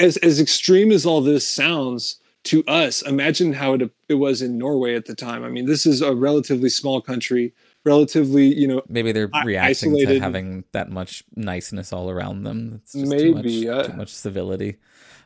[0.00, 3.02] as as extreme as all this sounds to us.
[3.02, 5.44] Imagine how it it was in Norway at the time.
[5.44, 9.92] I mean, this is a relatively small country, relatively, you know, Maybe they're i- reacting
[9.92, 12.80] to isolated- having that much niceness all around them.
[12.82, 14.76] It's just Maybe, too uh, much, too much civility.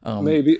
[0.03, 0.59] Um, maybe.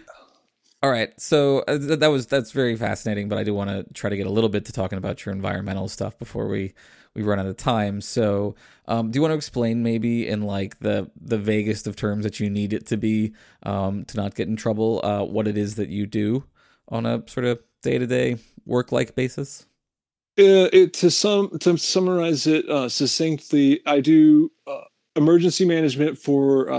[0.83, 3.93] All right, so uh, th- that was that's very fascinating, but I do want to
[3.95, 6.75] try to get a little bit to talking about your environmental stuff before we
[7.17, 8.01] we run out of time.
[8.01, 8.55] So,
[8.87, 12.39] um, do you want to explain maybe in like the the vaguest of terms that
[12.39, 15.75] you need it to be um, to not get in trouble, uh, what it is
[15.77, 16.45] that you do
[16.89, 19.67] on a sort of day to day work like basis?
[20.39, 24.83] Uh, it, to sum to summarize it uh, succinctly, I do uh,
[25.17, 26.71] emergency management for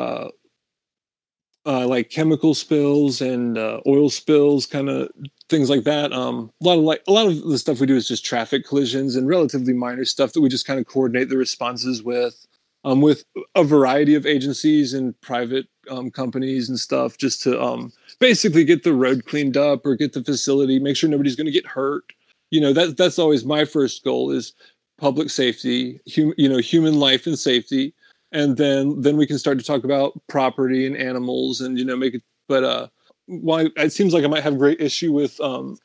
[1.67, 5.09] uh, like chemical spills and uh, oil spills, kind of
[5.49, 6.13] things like that.
[6.13, 8.65] Um, a lot of like a lot of the stuff we do is just traffic
[8.65, 12.47] collisions and relatively minor stuff that we just kind of coordinate the responses with,
[12.85, 13.25] um, with
[13.55, 18.83] a variety of agencies and private um, companies and stuff, just to um, basically get
[18.83, 22.13] the road cleaned up or get the facility, make sure nobody's going to get hurt
[22.51, 24.53] you know that that's always my first goal is
[24.97, 27.93] public safety hum, you know human life and safety
[28.31, 31.95] and then then we can start to talk about property and animals and you know
[31.95, 32.87] make it but uh
[33.27, 35.77] why it seems like i might have great issue with um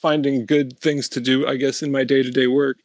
[0.00, 2.78] finding good things to do i guess in my day-to-day work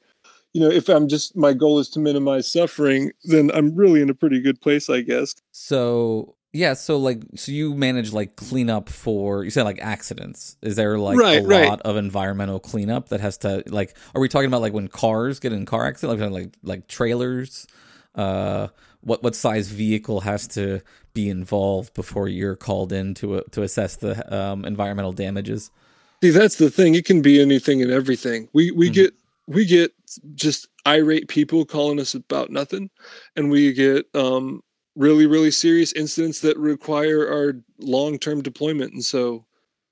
[0.54, 4.10] you know if i'm just my goal is to minimize suffering then i'm really in
[4.10, 8.90] a pretty good place i guess So yeah, so like so you manage like cleanup
[8.90, 10.56] for you said like accidents.
[10.62, 11.68] Is there like Right, a right.
[11.68, 15.40] lot of environmental cleanup that has to like are we talking about like when cars
[15.40, 17.68] get in car accident like like like trailers?
[18.18, 18.68] Uh
[19.02, 20.82] what what size vehicle has to
[21.14, 25.72] be involved before you're called in to to assess the um, environmental damages?
[26.24, 26.96] See, that's the thing.
[26.96, 28.50] It can be anything and everything.
[28.54, 28.94] We we Mhm.
[28.94, 29.14] get
[29.48, 29.94] we get
[30.36, 32.90] just irate people calling us about nothing,
[33.36, 34.62] and we get um,
[34.96, 38.94] really really serious incidents that require our long term deployment.
[38.94, 39.46] And so,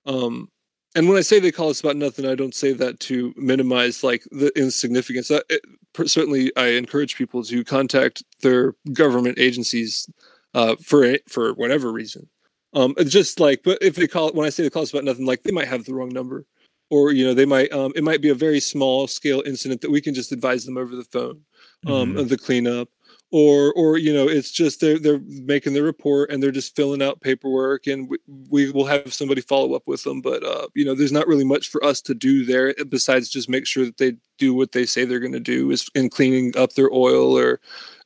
[0.06, 0.50] Um,
[0.96, 4.04] and when I say they call us about nothing, I don't say that to minimize
[4.04, 5.30] like the insignificance.
[5.32, 5.62] Uh, it,
[6.06, 10.10] certainly, I encourage people to contact their government agencies
[10.54, 12.28] uh, for for whatever reason.
[12.74, 15.06] Um, it's just like, but if they call when I say they call us about
[15.06, 16.46] nothing, like they might have the wrong number,
[16.90, 19.92] or you know, they might um, it might be a very small scale incident that
[19.92, 21.42] we can just advise them over the phone
[21.88, 22.20] um, Mhm.
[22.20, 22.90] of the cleanup,
[23.32, 27.02] or or you know, it's just they're they're making the report and they're just filling
[27.02, 28.18] out paperwork, and we,
[28.50, 30.22] we will have somebody follow up with them.
[30.22, 33.50] But uh, you know, there's not really much for us to do there besides just
[33.50, 36.56] make sure that they do what they say they're going to do, is in cleaning
[36.58, 37.60] up their oil or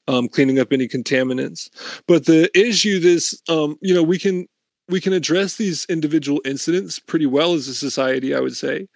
[0.07, 1.69] um, cleaning up any contaminants.
[2.07, 4.47] But the issue this, um, you know, we can
[4.89, 8.87] we can address these individual incidents pretty well as a society, I would say.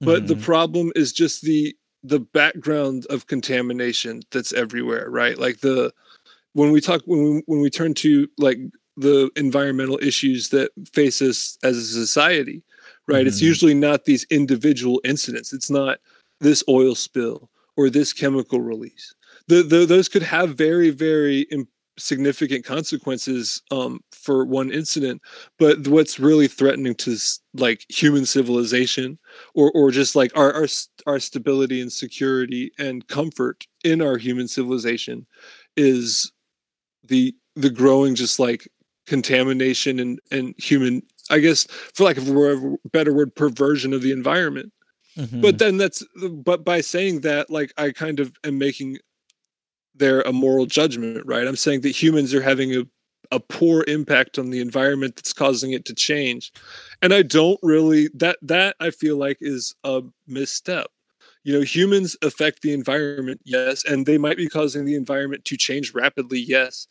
[0.00, 0.42] But the Mhm.
[0.42, 5.38] problem is just the the background of contamination that's everywhere, right?
[5.38, 5.92] Like the
[6.52, 8.58] when we talk when we, when we turn to like
[8.96, 12.62] the environmental issues that face us as a society,
[13.06, 13.26] right?
[13.26, 13.48] It's Mhm.
[13.48, 15.52] usually not these individual incidents.
[15.52, 15.98] It's not
[16.40, 19.14] this oil spill or this chemical release.
[19.48, 21.68] The, the, those could have very, very im-
[21.98, 25.22] significant consequences um, for one incident.
[25.58, 27.16] But what's really threatening to
[27.54, 29.18] like human civilization
[29.54, 30.66] or, or just like our, our,
[31.06, 35.26] our stability and security and comfort in our human civilization
[35.76, 36.32] is
[37.08, 38.68] the the growing just like
[39.06, 44.10] contamination and and human i guess for lack of a better word perversion of the
[44.12, 44.72] environment
[45.16, 45.40] Mhm.
[45.40, 46.04] but then that's
[46.42, 48.98] but by saying that like i kind of am making
[49.98, 51.46] there a moral judgment right?
[51.46, 52.82] I'm saying that humans are having a,
[53.30, 56.52] a poor impact on the environment that's causing it to change.
[57.02, 60.88] And i don't really that that i feel like is a misstep.
[61.44, 65.56] You know humans affect the environment yes and they might be causing the environment to
[65.56, 66.86] change rapidly yes.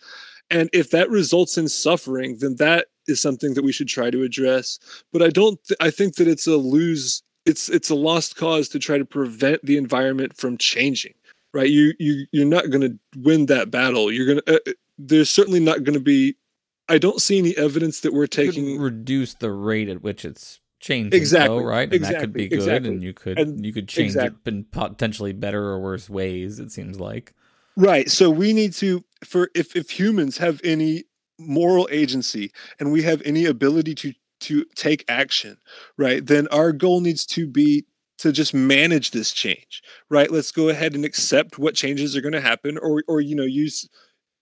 [0.52, 4.24] And if that results in suffering then that is something that we should try to
[4.24, 4.80] address.
[5.12, 8.68] But i don't th- i think that it's a lose it's it's a lost cause
[8.70, 11.14] to try to prevent the environment from changing
[11.56, 15.30] right you you you're not going to win that battle you're going to uh, there's
[15.30, 16.36] certainly not going to be
[16.90, 21.20] i don't see any evidence that we're taking reduce the rate at which it's changing,
[21.20, 21.92] Exactly, though, right?
[21.92, 22.90] And that could be good, exactly.
[22.90, 26.60] and you could And- you could change exact- it in potentially better or worse ways.
[26.60, 27.34] It seems like.
[27.76, 28.10] Right.
[28.10, 31.06] So we need to for if if humans have any
[31.40, 35.58] moral agency and we have any ability to to take action,
[35.98, 36.24] right?
[36.26, 37.86] Then our goal needs to be
[38.26, 40.32] to just manage this change, right?
[40.32, 43.44] Let's go ahead and accept what changes are going to happen or or you know
[43.44, 43.88] use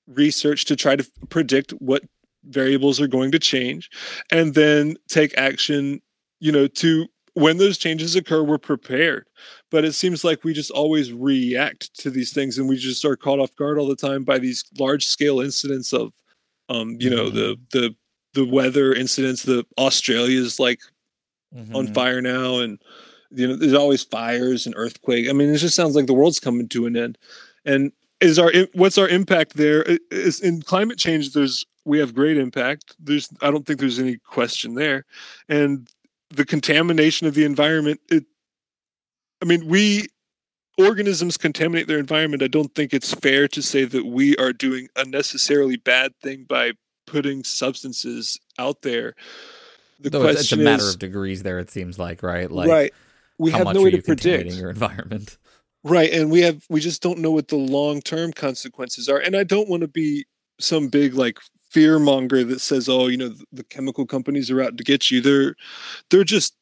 [0.08, 2.04] research to try to predict what
[2.46, 3.90] variables are going to change
[4.32, 6.02] and then take action,
[6.40, 9.26] you know, to when those changes occur we're prepared
[9.72, 13.16] but it seems like we just always react to these things and we just are
[13.16, 16.14] caught off guard all the time by these large scale incidents of
[16.70, 17.94] um you know the the
[18.36, 20.80] the weather incidents the australia's like
[21.74, 21.94] on Mhm.
[21.96, 22.80] fire now and
[23.34, 25.30] you know there's always fires and earthquake.
[25.30, 27.18] I mean it just sounds like the world's coming to an end.
[27.66, 29.86] And is our what's our impact there?
[29.88, 32.96] I- in climate change there's we have great impact.
[33.00, 35.06] There's i don't think there's any question there.
[35.50, 35.88] And
[36.30, 38.26] the contamination of the environment it
[39.42, 40.08] i mean we
[40.80, 42.42] organisms contaminate their environment.
[42.42, 46.46] I don't think it's fair to say that we are doing a necessarily bad thing
[46.46, 46.72] by
[47.06, 49.14] putting substances out there.
[50.00, 51.60] The Though it's, it's a matter is- of degrees there.
[51.60, 52.50] It seems like right.
[52.52, 52.94] Like right
[53.38, 55.38] we how have no way to predict your environment?
[55.86, 59.36] Right, and we have we just don't know what the long term consequences are, and
[59.36, 60.26] I don't want to be
[60.58, 61.40] some big like
[61.72, 65.12] fear monger that says, "Oh, you know, the, the chemical companies are out to get
[65.12, 65.56] you." They're
[66.10, 66.56] they're just,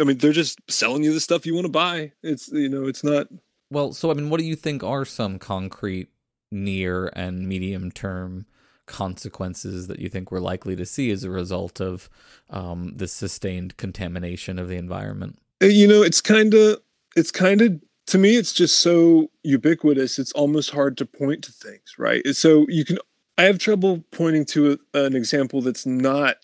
[0.00, 2.12] I mean, they're just selling you the stuff you want to buy.
[2.22, 3.26] It's you know, it's not.
[3.70, 6.08] Well, so I mean, what do you think are some concrete
[6.50, 8.46] near and medium term
[8.86, 12.08] consequences that you think we're likely to see as a result of
[12.48, 15.38] um, this sustained contamination of the environment?
[15.62, 16.80] Uh, You know, it's kind of
[17.16, 20.18] it's kind of to me, it's just so ubiquitous.
[20.18, 22.24] It's almost hard to point to things, right?
[22.34, 22.98] So you can.
[23.36, 26.36] I have trouble pointing to a, an example that's not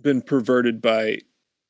[0.00, 1.18] been perverted by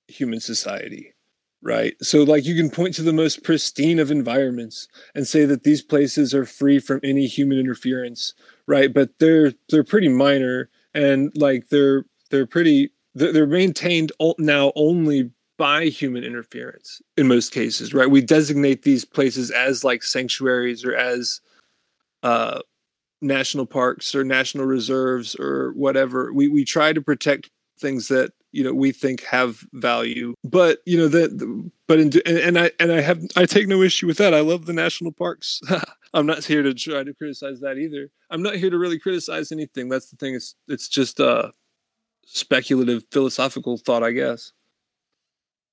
[0.09, 1.15] human society
[1.63, 5.65] right so like you can point to the most pristine of environments and say that
[5.65, 8.35] these places are free from any human interference
[8.67, 14.73] right but they're they're pretty minor and like they're they're pretty they're, they're maintained now
[14.77, 18.11] only by human interference in most cases right?
[18.11, 21.41] We designate these places as like sanctuaries or as
[22.23, 22.61] uh
[23.23, 26.33] national parks or national reserves or whatever.
[26.33, 30.35] We we try to protect things that you know we think have value.
[30.45, 33.83] But you know that but in and, and i and i have i take no
[33.83, 34.35] issue with that.
[34.35, 35.61] I love the national parks.
[36.15, 38.11] I'm not here to try to criticize that either.
[38.31, 39.89] I'm not here to really criticize anything.
[39.89, 40.35] That's the thing.
[40.35, 41.53] It's it's just a
[42.25, 44.53] speculative philosophical thought i guess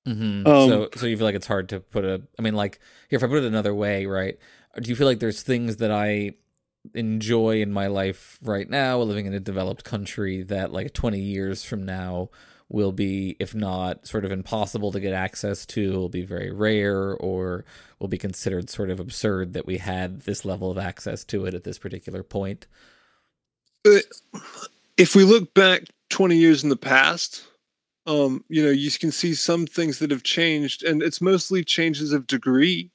[0.10, 0.48] Mm-hmm.
[0.48, 2.22] Um, so, so you feel like it's hard to put a.
[2.38, 2.80] I mean, like
[3.10, 4.38] here, if I put it another way, right?
[4.82, 6.34] Do you feel like there's things that I
[6.94, 11.64] enjoy in my life right now, living in a developed country, that like 20 years
[11.64, 12.30] from now
[12.70, 17.14] will be, if not sort of impossible to get access to, will be very rare,
[17.16, 17.66] or
[18.00, 21.54] will be considered sort of absurd that we had this level of access to it
[21.54, 22.68] at this particular point?
[24.98, 27.48] if we look back 20 years in the past,
[28.10, 32.12] um, you know, you can see some things that have changed, and it's mostly changes
[32.12, 32.90] of degree.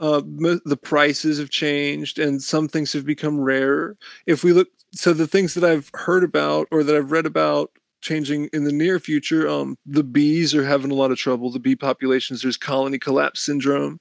[0.00, 3.96] Uh, mo- the prices have changed, and some things have become rarer.
[4.26, 7.70] If we look, so the things that I've heard about or that I've read about
[8.00, 11.50] changing in the near future, um, the bees are having a lot of trouble.
[11.52, 14.00] The bee populations, there's colony collapse syndrome.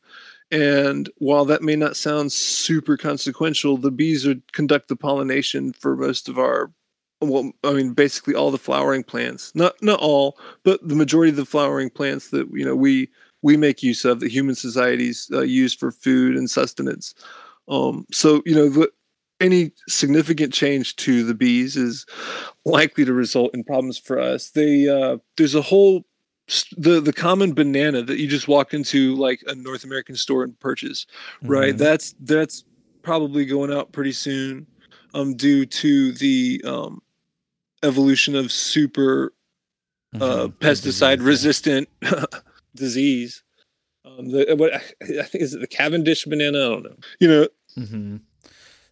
[0.52, 5.96] And while that may not sound super consequential, the bees are conduct the pollination for
[5.96, 6.72] most of our
[7.22, 9.54] well, I mean, basically all the flowering plants.
[9.56, 13.10] Not not all, but the majority of the flowering plants that you know we
[13.42, 17.14] we make use of, that human societies uh, use for food and sustenance.
[17.68, 18.92] Um, so you know, the,
[19.40, 22.06] any significant change to the bees is
[22.66, 24.52] likely to result in problems for us.
[24.52, 26.06] They uh, there's a whole
[26.78, 30.60] the the common banana that you just walk into like a North American store and
[30.60, 31.06] purchase,
[31.44, 31.74] right?
[31.74, 31.78] Mhm.
[31.78, 32.64] That's that's
[33.02, 34.68] probably going out pretty soon,
[35.14, 37.02] um, due to the um,
[37.86, 39.34] evolution of super
[40.16, 40.54] uh, Mhm.
[40.60, 41.24] pesticide Disease, yeah.
[41.28, 41.90] resistant
[42.76, 43.44] disease.
[44.06, 46.58] Um, the what I think is it the Cavendish banana.
[46.60, 46.96] I don't know.
[47.20, 48.20] You know, Mhm.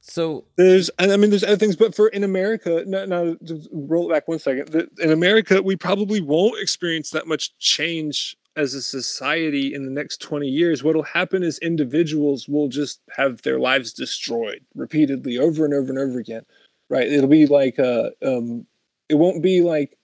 [0.02, 4.10] So there's I mean there's other things, but for in America, now, now just roll
[4.10, 4.90] it back one second.
[5.00, 10.22] In America, we probably won't experience that much change as a society in the next
[10.22, 10.84] 20 years.
[10.84, 15.98] What'll happen is individuals will just have their lives destroyed repeatedly over and over and
[16.00, 16.44] over again.
[16.90, 17.08] Right?
[17.08, 18.68] It'll be like uh um
[19.10, 19.98] it won't be like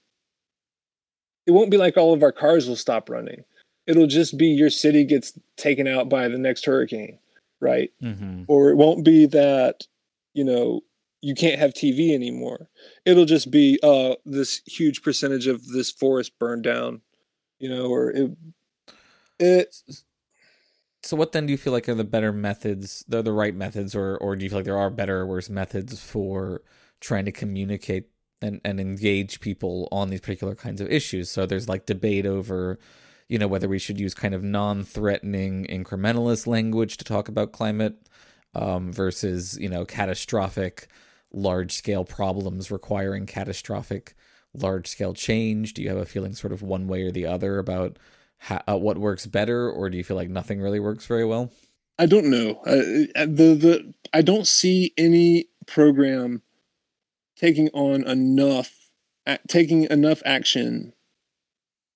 [1.46, 3.44] it won't be like all of our cars will stop running.
[3.88, 7.18] It'll just be your city gets taken out by the next hurricane,
[7.60, 7.92] right?
[8.04, 8.46] mhm.
[8.48, 9.88] or it won't be that
[10.34, 10.82] you know
[11.22, 12.70] you can't have TV anymore.
[13.06, 17.02] It'll just be uh this huge percentage of this forest burned down,
[17.60, 18.32] you know, or it
[19.40, 19.76] it
[21.02, 23.96] So what then do you feel like are the better methods, the the right methods,
[23.96, 26.62] or or do you feel like there are better or worse methods for
[27.00, 28.10] trying to communicate
[28.42, 31.30] and, and engage people on these particular kinds of issues?
[31.30, 32.80] So there's like debate over,
[33.28, 37.96] you know, whether we should use kind of non-threatening incrementalist language to talk about climate
[38.56, 40.88] um, versus, you know, catastrophic
[41.32, 44.16] large-scale problems requiring catastrophic
[44.54, 45.74] large-scale change.
[45.76, 48.00] Do you have a feeling sort of one way or the other about
[48.38, 51.52] how, uh, what works better, or do you feel like nothing really works very well?
[52.00, 52.62] I don't know.
[52.66, 56.42] I- the the I don't see any program
[57.40, 58.76] taking on enough
[59.48, 60.94] taking enough action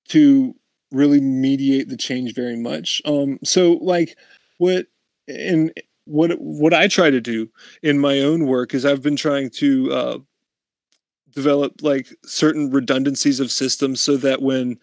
[0.09, 0.55] to
[0.91, 3.01] really mediate the change very much.
[3.05, 4.17] Um so like
[4.57, 4.87] what
[5.27, 5.71] and
[6.05, 7.49] what what I try to do
[7.81, 10.17] in my own work is I've been trying to uh
[11.31, 14.77] develop like certain redundancies of systems so that when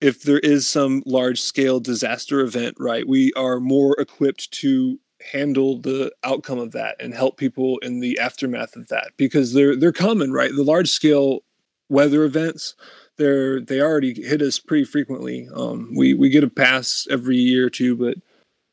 [0.00, 4.98] if there is some large scale disaster event, right, we are more equipped to
[5.32, 9.76] handle the outcome of that and help people in the aftermath of that because they're
[9.76, 10.50] they're common, right?
[10.54, 11.40] The large scale
[11.88, 12.74] weather events,
[13.16, 15.48] they're they already hit us pretty frequently.
[15.54, 18.16] Um, we we get a pass every year or two, but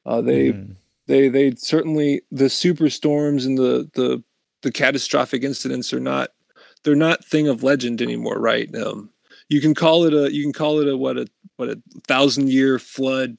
[0.05, 0.75] uh, they Mhm.
[1.07, 4.23] they they certainly the superstorms and the the
[4.61, 6.31] the catastrophic incidents are not
[6.83, 8.73] they're not thing of legend anymore, right?
[8.75, 9.09] Um,
[9.49, 11.27] you can call it a you can call it a what a
[11.57, 13.37] what a thousand year flood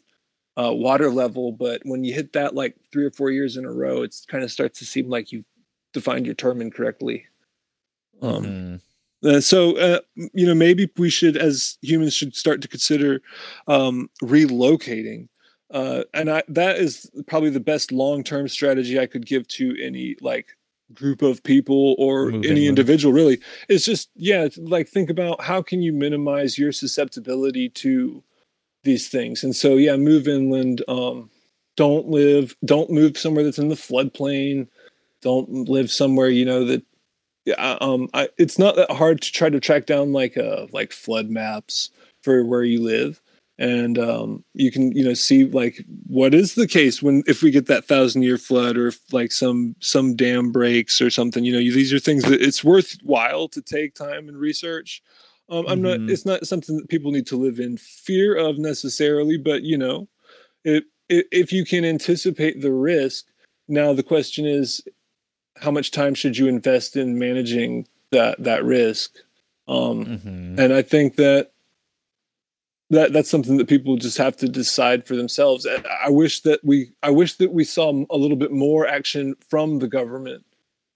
[0.57, 3.73] uh, water level, but when you hit that like three or four years in a
[3.73, 5.45] row, it's kind of starts to seem like you've
[5.93, 7.27] defined your term incorrectly.
[8.21, 8.81] Um, Mhm.
[9.25, 13.23] uh, so uh, you know maybe we should as humans should start to consider
[13.67, 15.29] um, relocating
[15.71, 20.17] uh, and I, that is probably the best long-term strategy i could give to any
[20.21, 20.57] like
[20.93, 25.41] group of people or Move any individual really it's just yeah it's like think about
[25.41, 28.23] how can you minimize your susceptibility to
[28.85, 31.31] these things and so yeah move inland um,
[31.77, 34.67] don't live don't move somewhere that's in the floodplain
[35.23, 36.83] don't live somewhere you know that
[37.45, 40.93] yeah, um, I, it's not that hard to try to track down like uh like
[40.93, 41.91] flood maps
[42.23, 43.21] for where you live,
[43.59, 47.51] and um, you can you know see like what is the case when if we
[47.51, 51.45] get that thousand year flood or if like some some dam breaks or something.
[51.45, 55.03] You know, you, these are things that it's worthwhile to take time and research.
[55.53, 55.99] Um, I'm not.
[56.01, 56.11] Mhm.
[56.11, 60.09] It's not something that people need to live in fear of necessarily, but you know,
[60.65, 63.27] it, i if you can anticipate the risk.
[63.69, 64.83] Now the question is,
[65.57, 69.17] how much time should you invest in managing that that risk
[69.69, 70.59] um Mhm.
[70.59, 71.53] and i think that
[72.91, 75.65] that that's something that people just have to decide for themselves.
[75.65, 79.35] And I wish that we I wish that we saw a little bit more action
[79.49, 80.45] from the government,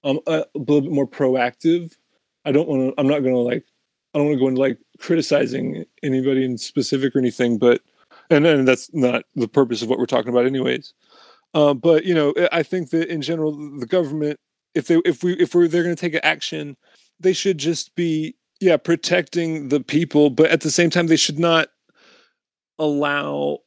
[0.04, 1.96] um, a, a little bit more proactive.
[2.44, 3.00] I don't want to.
[3.00, 3.64] I'm not going to like.
[4.16, 7.82] I don't want to go into like criticizing anybody in specific or anything, but
[8.30, 10.94] and then that's not the purpose of what we're talking about, anyways.
[11.52, 14.40] Uh, but you know, I think that in general, the government,
[14.74, 16.78] if they if we if we're they're going to take action,
[17.20, 21.38] they should just be yeah protecting the people, but at the same time, they should
[21.38, 21.68] not
[22.78, 23.58] allow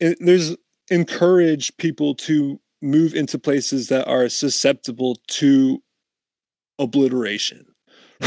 [0.00, 0.56] there's
[0.90, 5.82] encourage people to move into places that are susceptible to
[6.78, 7.66] obliteration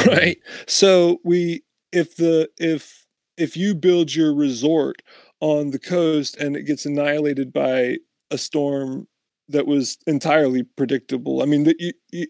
[0.05, 1.62] right so we
[1.93, 3.05] if the if
[3.37, 5.01] if you build your resort
[5.39, 7.97] on the coast and it gets annihilated by
[8.31, 9.07] a storm
[9.49, 12.27] that was entirely predictable i mean that you, you,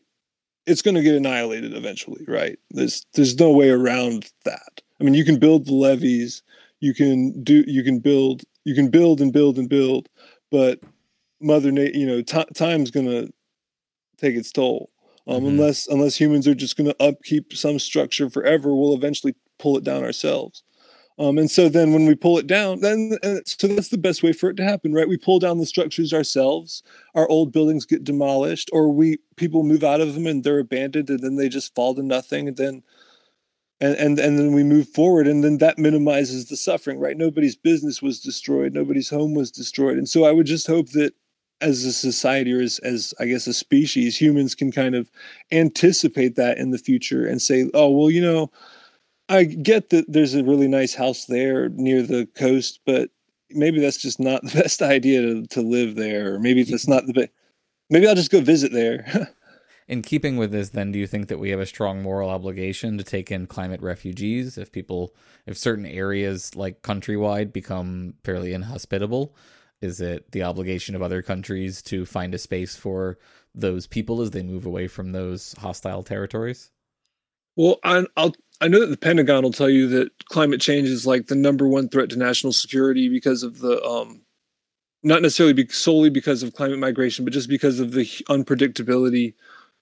[0.66, 2.58] it's going to get annihilated eventually right?
[2.72, 4.82] There's there's no way around that.
[5.00, 6.44] I mean you can build the levees
[6.80, 10.10] you can do you can build you can build and build and build
[10.52, 10.80] but
[11.42, 13.28] mother nature you know t- time's gonna
[14.18, 14.90] take its toll.
[15.26, 15.48] Um, mm-hmm.
[15.48, 20.04] unless unless humans are just gonna upkeep some structure forever we'll eventually pull it down
[20.04, 20.62] ourselves.
[21.18, 24.24] Um, and so then when we pull it down then uh, so that's the best
[24.24, 25.08] way for it to happen right?
[25.08, 26.82] We pull down the structures ourselves
[27.14, 31.12] our old buildings get demolished or we people move out of them and they're abandoned
[31.12, 32.84] and then they just fall to nothing and then
[33.80, 37.16] and, and and then we move forward and then that minimizes the suffering right?
[37.16, 38.74] Nobody's business was destroyed.
[38.74, 40.00] Nobody's home was destroyed.
[40.00, 41.14] And so i would just hope that
[41.62, 45.12] as a society or as, as i guess a species humans can kind of
[45.52, 48.50] anticipate that in the future and say oh well you know
[49.34, 53.10] i get that there's a really nice house there near the coast but
[53.52, 57.06] maybe that's just not the best idea to, to live there or maybe that's not
[57.06, 57.30] the best
[57.90, 59.30] maybe i'll just go visit there
[59.88, 62.98] in keeping with this, then, do you think that we have a strong moral obligation
[62.98, 65.14] to take in climate refugees if people,
[65.46, 69.36] if certain areas like countrywide become fairly inhospitable?
[69.82, 73.18] Is it the obligation of other countries to find a space for
[73.54, 76.72] those people as they move away from those hostile territories?
[77.56, 81.06] Well, I, I'll, I know that the Pentagon will tell you that climate change is
[81.06, 84.22] like the number one threat to national security because of the um,
[85.04, 89.34] not necessarily be solely because of climate migration, but just because of the unpredictability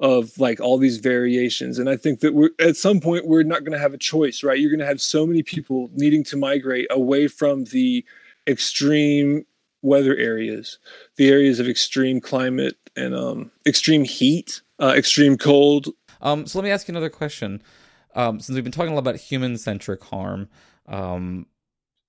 [0.02, 1.78] of like all these variations.
[1.78, 4.44] And i think that we're at some point we're not going to have a choice
[4.44, 4.60] right?
[4.60, 8.04] You're going to have so many people needing to migrate away from the
[8.48, 9.46] extreme
[9.84, 10.80] weather areas
[11.18, 15.88] the areas of extreme climate and um, extreme heat uh, extreme cold
[16.22, 17.62] um, so let me ask you another question
[18.16, 20.48] um, since we've been talking a lot about human centric harm
[20.88, 21.46] um,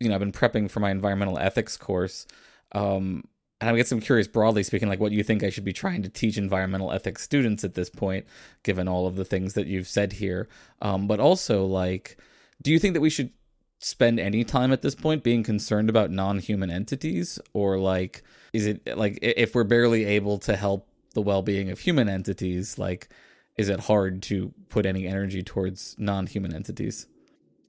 [0.00, 2.26] you know i've been prepping for my environmental ethics course
[2.72, 3.24] um,
[3.62, 6.02] and I guess I'm curious, broadly speaking, like what you think I should be trying
[6.02, 8.26] to teach environmental ethics students at this point,
[8.64, 10.48] given all of the things that you've said here.
[10.80, 12.18] Um, but also, like,
[12.60, 13.30] do you think that we should
[13.78, 18.96] spend any time at this point being concerned about non-human entities, or like, is it
[18.96, 23.10] like if we're barely able to help the well-being of human entities, like,
[23.56, 27.06] is it hard to put any energy towards non-human entities?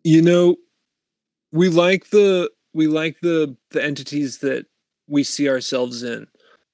[0.04, 0.56] You know,
[1.52, 4.66] we like the we like the the entities that
[5.08, 6.28] we see ourselves in.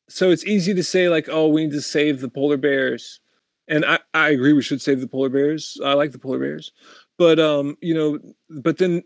[0.08, 3.20] So it's easy to say like, oh, we need to save the polar bears.
[3.68, 5.80] And I, I agree we should save the polar bears.
[5.84, 6.72] I like the polar bears.
[7.18, 9.04] But um, you know, but then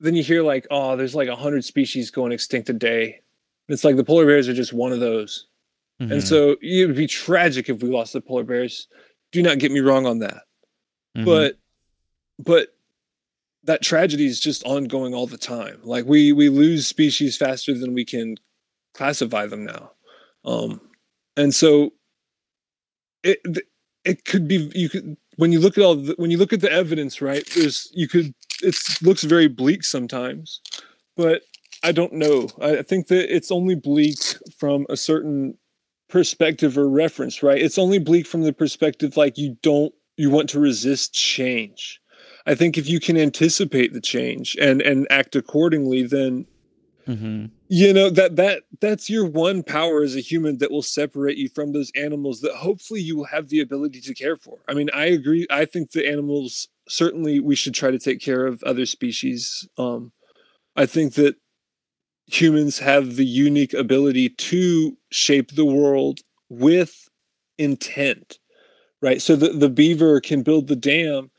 [0.00, 3.20] then you hear like, oh, there's like a hundred species going extinct a day.
[3.68, 5.46] It's like the polar bears are just one of those.
[6.00, 6.12] Mm-hmm.
[6.12, 8.86] And so it would be tragic if we lost the polar bears.
[9.32, 10.42] Do not get me wrong on that.
[11.16, 11.24] Mm-hmm.
[11.24, 11.58] But
[12.38, 12.68] but
[13.64, 15.80] that tragedy is just ongoing all the time.
[15.82, 18.36] Like we we lose species faster than we can
[18.94, 19.92] classify them now.
[20.44, 20.80] Um,
[21.36, 21.92] and so
[23.22, 23.38] it
[24.04, 26.60] it could be you could when you look at all the, when you look at
[26.60, 27.44] the evidence, right?
[27.54, 30.60] There's you could it looks very bleak sometimes,
[31.16, 31.42] but
[31.82, 32.48] I don't know.
[32.60, 34.18] I think that it's only bleak
[34.58, 35.56] from a certain
[36.08, 37.60] perspective or reference, right?
[37.60, 42.00] It's only bleak from the perspective like you don't you want to resist change.
[42.46, 46.46] I think if you can anticipate the change and and act accordingly, then
[47.08, 47.46] Mm-hmm.
[47.68, 51.48] You know that that that's your one power as a human that will separate you
[51.48, 54.58] from those animals that hopefully you will have the ability to care for.
[54.68, 55.46] I mean, I agree.
[55.50, 59.66] I think the animals certainly we should try to take care of other species.
[59.78, 60.12] Um,
[60.76, 61.36] I think that
[62.28, 67.08] humans have the unique ability to shape the world with
[67.56, 68.38] intent,
[69.02, 69.20] right?
[69.20, 71.30] So the the beaver can build the dam,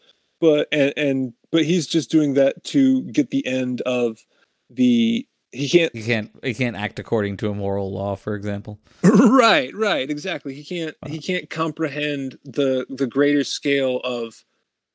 [0.42, 4.18] but and and but he's just doing that to get the end of
[4.70, 8.80] the he can't he can't he can't act according to a moral law for example
[9.04, 11.22] right right exactly he can't he uh-huh.
[11.26, 14.44] can't comprehend the the greater scale of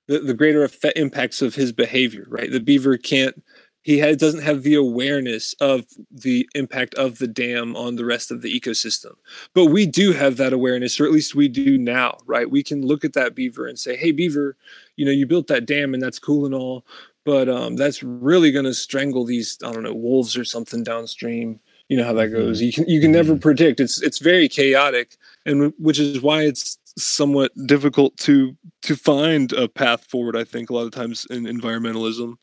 [0.07, 3.43] the, the greater effect, impacts of his behavior right the beaver can't
[3.85, 8.31] he had, doesn't have the awareness of the impact of the dam on the rest
[8.31, 9.13] of the ecosystem.
[9.53, 12.51] But we do have that awareness, or at least we do now, right?
[12.51, 14.57] We can look at that beaver and say, "Hey, beaver,
[14.97, 16.87] you know, you built that dam, and that's cool and all,
[17.25, 21.61] but um, that's really going to strangle these, I don't know, wolves or something downstream."
[21.91, 22.63] You know how that goes.
[22.63, 23.81] You can you can never predict.
[23.81, 29.69] It's it's very chaotic, and which is why it's somewhat difficult to to find a
[29.69, 30.37] path forward.
[30.37, 32.39] I think a lot of times in environmentalism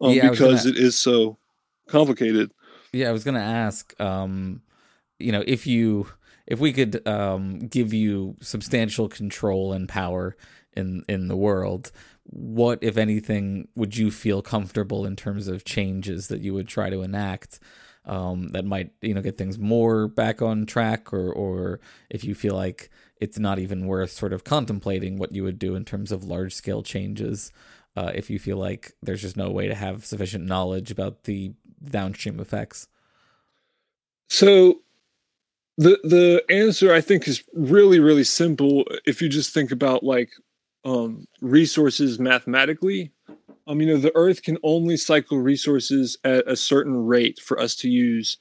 [0.00, 1.36] um, Yeah, because gonna- it is so
[1.88, 2.50] complicated.
[2.92, 4.62] Yeah, I was gonna ask, um,
[5.18, 6.08] you know, if you
[6.46, 10.36] if we could um, give you substantial control and power
[10.74, 11.90] in in the world,
[12.24, 16.90] what, if anything, would you feel comfortable in terms of changes that you would try
[16.90, 17.58] to enact
[18.04, 21.80] um, that might you know get things more back on track, or or
[22.10, 22.88] if you feel like
[23.20, 26.54] it's not even worth sort of contemplating what you would do in terms of large
[26.54, 27.50] scale changes.
[27.96, 31.52] Uh, if you feel like there's just no way to have sufficient knowledge about the
[31.82, 32.88] downstream effects.
[34.28, 34.80] So
[35.78, 40.30] the the answer I think is really really simple if you just think about like
[40.84, 43.12] um, resources mathematically.
[43.66, 47.74] Um, you know, the Earth can only cycle resources at a certain rate for us
[47.76, 48.36] to use.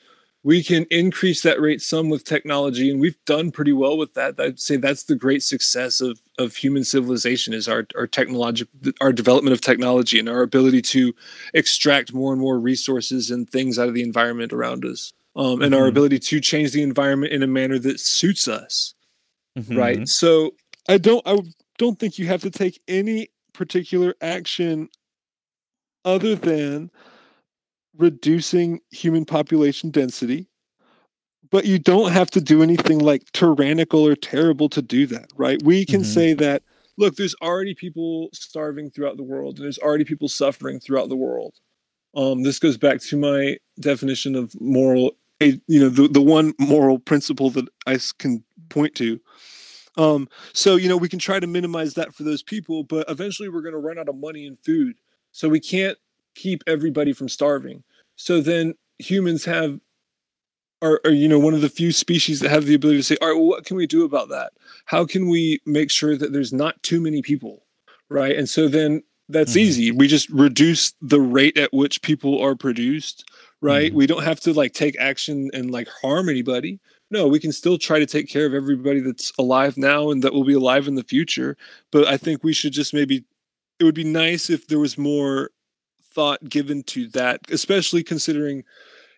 [0.46, 4.40] We can increase that rate some with technology, and we've done pretty well with that.
[4.40, 8.72] I'd say that's the great success of of human civilization is our our technological
[9.02, 11.16] our development of technology and our ability to
[11.56, 15.74] extract more and more resources and things out of the environment around us um, and
[15.74, 15.90] our Mhm.
[15.90, 18.94] ability to change the environment in a manner that suits us
[19.58, 19.78] Mhm.
[19.78, 20.54] right so
[20.90, 21.40] i don't i
[21.78, 24.90] don't think you have to take any particular action
[26.04, 26.92] other than
[27.98, 30.48] reducing human population density
[31.52, 35.62] but you don't have to do anything like tyrannical or terrible to do that right?
[35.64, 36.06] We can Mhm.
[36.06, 36.64] say that
[36.98, 41.16] look there's already people starving throughout the world and there's already people suffering throughout the
[41.16, 41.56] world.
[42.16, 46.98] Um, this goes back to my definition of moral you know the, the one moral
[46.98, 49.20] principle that i can point to.
[49.98, 53.50] Um, so you know we can try to minimize that for those people but eventually
[53.50, 54.96] we're going to run out of money and food.
[55.32, 55.98] So we can't
[56.36, 57.84] keep everybody from starving.
[58.16, 59.80] So then humans have
[60.82, 63.18] are, are you know one of the few species that have the ability to say
[63.22, 64.54] all right well what can we do about that?
[64.86, 67.64] How can we make sure that there's not too many people?
[68.10, 68.36] Right?
[68.38, 69.58] And so then that's Mhm.
[69.62, 69.92] easy.
[69.92, 73.26] We just reduce the rate at which people are produced
[73.62, 73.92] right?
[73.92, 73.96] Mhm.
[73.96, 76.80] we don't have to like take action and like harm anybody.
[77.10, 80.34] No we can still try to take care of everybody that's alive now and that
[80.34, 81.56] will be alive in the future
[81.92, 83.24] but i think we should just maybe
[83.80, 85.50] it would be nice if there was more
[86.16, 88.64] thought given to that especially considering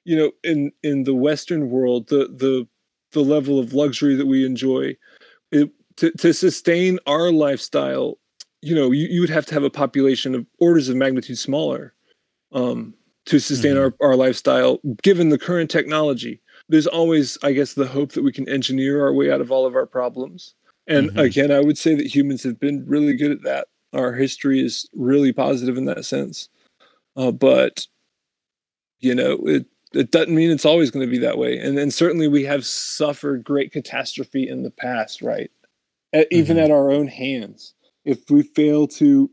[0.03, 2.67] you know in in the western world the the
[3.11, 4.95] the level of luxury that we enjoy
[5.51, 8.17] it to, to sustain our lifestyle
[8.61, 11.93] you know you, you would have to have a population of orders of magnitude smaller
[12.51, 12.93] um
[13.25, 13.81] to sustain Mhm.
[14.01, 18.31] our, our lifestyle given the current technology there's always i guess the hope that we
[18.31, 20.55] can engineer our way out of all of our problems
[20.87, 21.23] and Mhm.
[21.27, 24.89] again i would say that humans have been really good at that our history is
[24.93, 26.49] really positive in that sense
[27.17, 27.85] uh, but
[28.99, 31.93] you know it it doesn't mean it's always going to be that way and and
[31.93, 35.51] certainly we have suffered great catastrophe in the past right
[36.13, 36.63] at, even Mhm.
[36.65, 37.73] at our own hands
[38.05, 39.29] if we fail to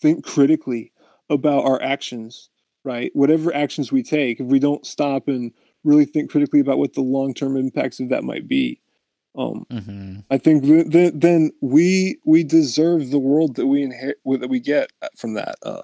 [0.00, 0.92] think critically
[1.28, 2.50] about our actions
[2.84, 5.52] right whatever actions we take if we don't stop and
[5.84, 8.80] really think critically about what the long-term impacts of that might be
[9.36, 10.24] um Mhm.
[10.30, 14.60] I think th- th- then we we deserve the world that we inherit that we
[14.60, 15.56] get from that.
[15.62, 15.82] Uh,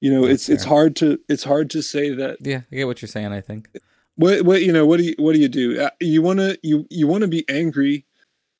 [0.00, 2.38] you know, That's it's it's hard to it's hard to say that.
[2.40, 3.32] Yeah, I get what you're saying.
[3.32, 3.68] I think.
[4.16, 5.80] What what you know what do you what do you do?
[5.80, 8.06] Uh, You want to you you want to be angry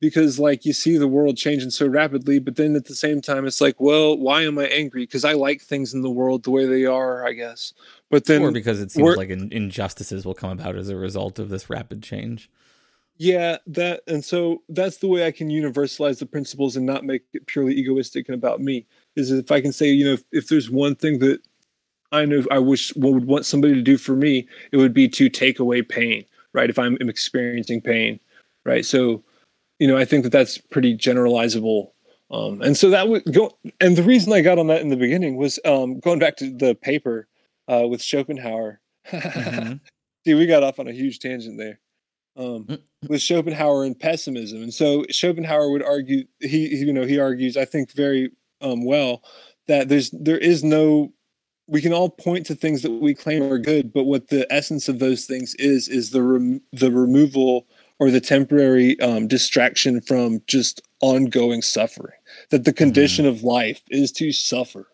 [0.00, 3.46] because like you see the world changing so rapidly, but then at the same time
[3.46, 5.02] it's like, well, why am I angry?
[5.02, 7.72] Because I like things in the world the way they are, I guess.
[8.10, 11.38] But then or because it seems like in, injustices will come about as a result
[11.38, 12.50] of this rapid change.
[13.18, 17.22] Yeah, that and so that's the way I can universalize the principles and not make
[17.32, 18.86] it purely egoistic and about me.
[19.16, 21.40] Is if I can say, you know, if, if there's one thing that
[22.12, 25.08] I know I wish what would want somebody to do for me, it would be
[25.08, 26.70] to take away pain, right?
[26.70, 28.20] If I'm experiencing pain,
[28.64, 28.84] right?
[28.84, 29.22] So,
[29.78, 31.90] you know, I think that that's pretty generalizable.
[32.30, 33.56] Um, and so that would go.
[33.80, 36.50] And the reason I got on that in the beginning was um, going back to
[36.50, 37.28] the paper
[37.68, 38.80] uh, with Schopenhauer.
[39.10, 39.80] Mhm.
[40.26, 41.80] See, we got off on a huge tangent there.
[42.36, 42.82] Um, Mm.
[43.08, 47.64] with Schopenhauer and pessimism, and so Schopenhauer would argue he you know he argues I
[47.64, 48.30] think very
[48.60, 49.22] um, well
[49.66, 51.12] that there's there is no
[51.68, 54.88] we can all point to things that we claim are good, but what the essence
[54.88, 57.66] of those things is is the rem- the removal
[57.98, 62.16] or the temporary um, distraction from just ongoing suffering.
[62.50, 64.88] That the condition of life is to suffer,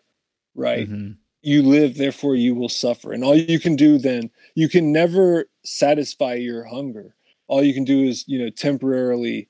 [0.55, 0.89] right?
[0.89, 1.17] Mhm.
[1.45, 3.11] you live, therefore you will suffer.
[3.11, 7.15] And all you can do then, you can never satisfy your hunger.
[7.49, 9.49] All you can do is, you know, temporarily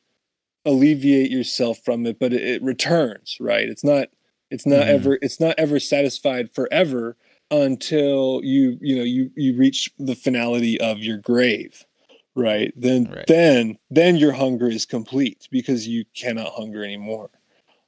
[0.65, 3.67] alleviate yourself from it, but it, it returns, right?
[3.67, 4.07] It's not
[4.49, 4.89] it's not Mhm.
[4.89, 7.15] ever it's not ever satisfied forever
[7.51, 11.85] until you you know you you reach the finality of your grave
[12.35, 13.27] right then Right.
[13.27, 17.29] then then your hunger is complete because you cannot hunger anymore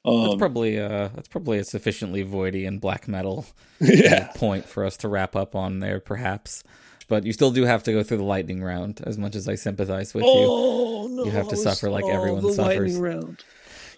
[0.06, 3.46] That's um probably uh that's probably a sufficiently voidy and black metal
[3.80, 6.64] yeah point for us to wrap up on there, perhaps.
[7.08, 9.56] But you still do have to go through the lightning round, as much as I
[9.56, 10.30] sympathize with you.
[10.32, 12.98] oh no You have to suffer like everyone the lightning suffers.
[12.98, 13.44] round.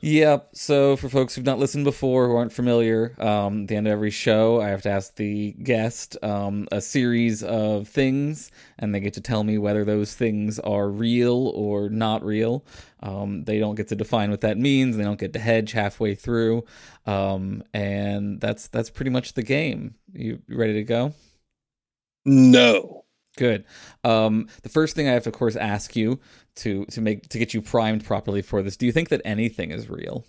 [0.01, 0.49] Yep.
[0.53, 3.91] So for folks who've not listened before, who aren't familiar, um, at the end of
[3.93, 8.99] every show, I have to ask the guest um, a series of things, and they
[8.99, 12.63] get to tell me whether those things are real or not real.
[13.01, 14.97] Um, they don't get to define what that means.
[14.97, 16.65] They don't get to hedge halfway through,
[17.07, 19.95] um, and that's that's pretty much the game.
[20.13, 21.13] You you ready to go?
[22.27, 22.93] No
[23.37, 23.65] Good.
[24.03, 26.19] Um, the first thing I have to, of course, ask you
[26.55, 28.75] to to make to get you primed properly for this.
[28.75, 30.25] Do you think that anything is real?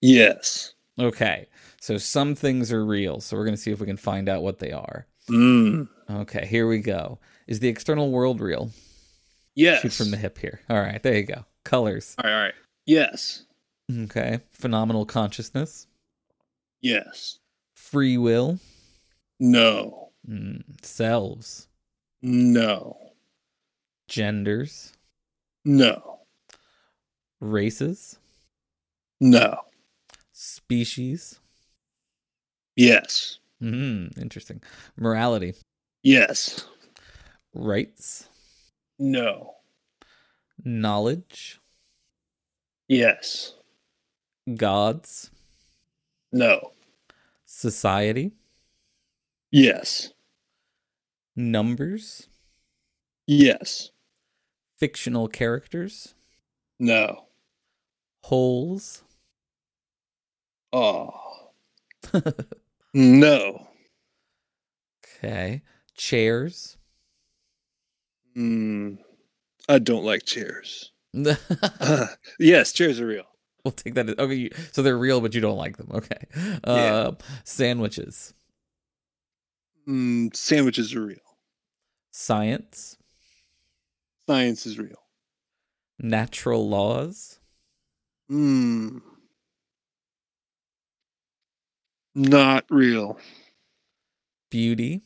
[0.00, 1.48] yes Okay.
[1.80, 3.20] So some things are real.
[3.20, 5.06] So we're going to see if we can find out what they are.
[5.30, 5.88] mm.
[6.10, 7.18] Okay, here we go.
[7.46, 8.70] Is the external world real?
[9.54, 10.60] yes Shoot from the hip here.
[10.68, 11.44] All right, there you go.
[11.64, 12.14] Colors.
[12.18, 13.44] all right all right yes
[13.90, 14.40] Okay.
[14.52, 15.86] Phenomenal consciousness.
[16.82, 17.38] Yes
[17.74, 18.58] Free will.
[19.40, 21.66] no Mm, selves.
[22.22, 22.96] no
[24.08, 24.92] Genders.
[25.64, 26.20] no
[27.40, 28.18] Races.
[29.20, 29.58] no
[30.32, 31.40] Species.
[32.76, 34.60] yes Mm, interesting.
[34.96, 35.54] Morality.
[36.02, 36.66] yes
[37.54, 38.28] Rights.
[38.98, 39.54] no
[40.64, 41.60] Knowledge.
[42.88, 43.54] yes
[44.54, 45.30] Gods.
[46.32, 46.72] No
[47.44, 48.32] Society.
[49.50, 50.10] yes
[51.36, 52.28] Numbers.
[53.26, 53.90] yes
[54.78, 56.14] Fictional characters.
[56.78, 57.26] no
[58.24, 59.02] Holes.
[60.72, 61.10] oh
[62.94, 63.68] no
[65.24, 65.62] Okay.
[65.96, 66.76] Chairs.
[68.36, 68.98] mm,
[69.68, 71.36] i don't like chairs we'll
[72.40, 73.26] yes chairs are real
[73.70, 74.08] take that.
[74.08, 75.88] as- Okay, you, so they're real, but you don't like them.
[75.92, 76.58] Okay.
[76.64, 77.12] Uh,
[77.44, 78.34] Sandwiches.
[79.88, 81.18] mm, sandwiches are real
[82.10, 82.96] Science.
[84.28, 84.96] science is real
[85.98, 87.38] Natural laws.
[88.30, 89.00] mm.
[92.14, 93.18] not real
[94.50, 95.00] Beauty.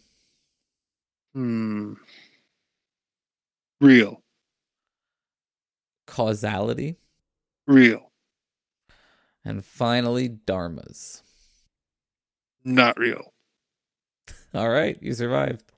[1.35, 1.93] Hmm.
[3.81, 4.23] Real.
[6.07, 6.97] Causality.
[7.69, 8.11] Real.
[9.47, 11.23] And finally, dharmas.
[12.65, 13.33] Not real.
[14.55, 15.73] All right, you survived.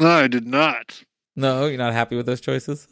[0.00, 1.04] No, I did not.
[1.36, 2.88] No, you're not happy with those choices?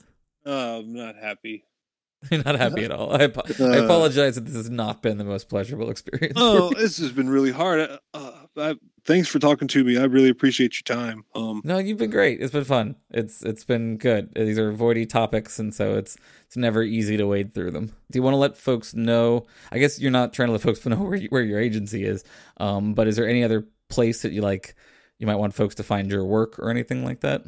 [0.47, 1.64] Uh, I'm not happy.
[2.31, 3.12] You're not happy at all.
[3.12, 3.85] I, I Uh.
[3.85, 6.35] apologize that this has not been the most pleasurable experience.
[6.37, 7.99] Oh, this has been really hard.
[8.14, 9.99] Uh, I, thanks for talking to me.
[9.99, 11.25] I really appreciate your time.
[11.35, 12.41] Um, No, you've been great.
[12.41, 12.97] It's been fun.
[13.11, 14.33] It's it's been good.
[14.35, 17.93] These are voidy topics, and so it's it's never easy to wade through them.
[18.11, 19.47] Do you want to let folks know?
[19.71, 22.25] I guess you're not trying to let folks know where you, where your agency is,
[22.59, 24.75] um, but is there any other place that you like?
[25.19, 27.45] You might want folks to find your work or anything like that.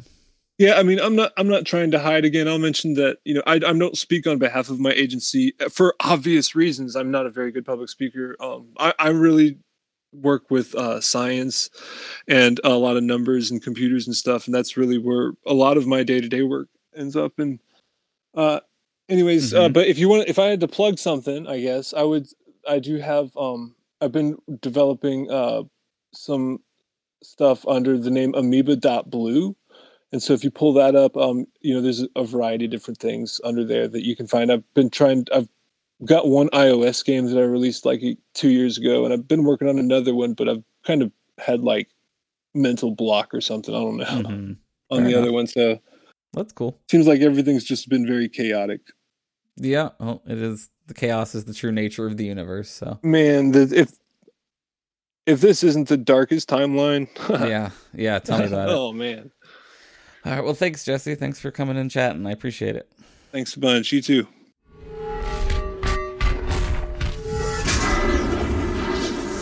[0.57, 1.33] Yeah, I mean, I'm not.
[1.35, 2.47] I'm not trying to hide again.
[2.47, 5.95] I'll mention that you know I, I don't speak on behalf of my agency for
[5.99, 6.95] obvious reasons.
[6.95, 8.37] I'm not a very good public speaker.
[8.39, 9.57] Um, I, I really
[10.21, 11.69] work with uh, science
[12.27, 15.77] and a lot of numbers and computers and stuff, and that's really where a lot
[15.77, 17.39] of my day to day work ends up.
[17.39, 17.59] And
[18.35, 18.59] uh,
[19.09, 19.73] anyways, uh, Mhm.
[19.73, 22.27] but if you want, if I had to plug something, I guess I would.
[22.67, 23.35] I do have.
[23.37, 25.63] Um, I've been developing uh,
[26.13, 26.59] some
[27.23, 29.55] stuff under the name Amoeba.blue.
[30.11, 32.99] And so if you pull that up, um, you know, there's a variety of different
[32.99, 34.51] things under there that you can find.
[34.51, 35.49] I've been trying, I've
[36.03, 38.01] got one iOS game that I released like
[38.33, 41.61] two years ago, and I've been working on another one, but I've kind of had
[41.61, 41.87] like
[42.53, 43.73] mental block or something.
[43.73, 44.57] I don't know Mhm.
[44.91, 45.21] on Fair the enough.
[45.21, 45.47] other one.
[45.47, 45.79] So
[46.33, 46.79] That's cool.
[46.91, 48.81] seems like everything's just been very chaotic.
[49.57, 50.69] Yeah, well, it is.
[50.87, 52.69] The chaos is the true nature of the universe.
[52.69, 53.91] So Man, the, if
[55.25, 57.07] if this isn't the darkest timeline,
[57.49, 58.19] yeah, yeah.
[58.19, 58.73] Tell me about it.
[58.75, 59.31] oh man,
[60.25, 60.43] All right.
[60.43, 61.15] Well, thanks, Jesse.
[61.15, 62.27] Thanks for coming and chatting.
[62.27, 62.91] I appreciate it.
[63.31, 63.91] thanks a bunch.
[63.91, 64.27] You too.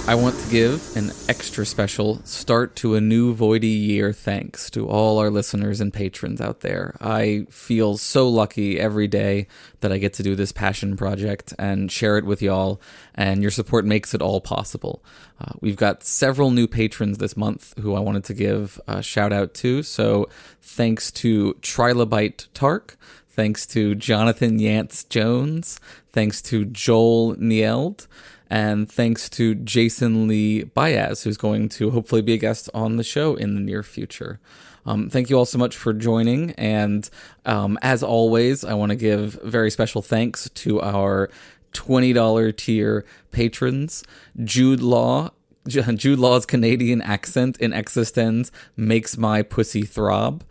[0.06, 4.86] I want to give an extra special start to a new Voidy year thanks to
[4.86, 6.98] all our listeners and patrons out there.
[7.00, 9.48] I feel so lucky every day
[9.80, 12.82] that I get to do this passion project and share it with y'all,
[13.16, 15.02] and your support makes it all possible.
[15.40, 19.32] Uh, we've got several new patrons this month who I wanted to give a shout
[19.32, 20.28] out to, so
[20.62, 22.98] thanks to Trilobite Tark.
[23.30, 25.80] Thanks to Jonathan Yance Jones.
[26.14, 28.08] Thanks to Joel Nield
[28.48, 33.04] and thanks to Jason Lee Baez, who's going to hopefully be a guest on the
[33.04, 34.40] show in the near future.
[34.86, 36.52] Um, thank you all so much for joining.
[36.52, 37.10] And
[37.48, 41.32] um, as always, I want to give very special thanks to our
[41.74, 44.04] $20 tier patrons
[44.44, 45.32] Jude Law.
[45.68, 50.44] Jude Law's Canadian accent in eXistenZ makes my pussy throb.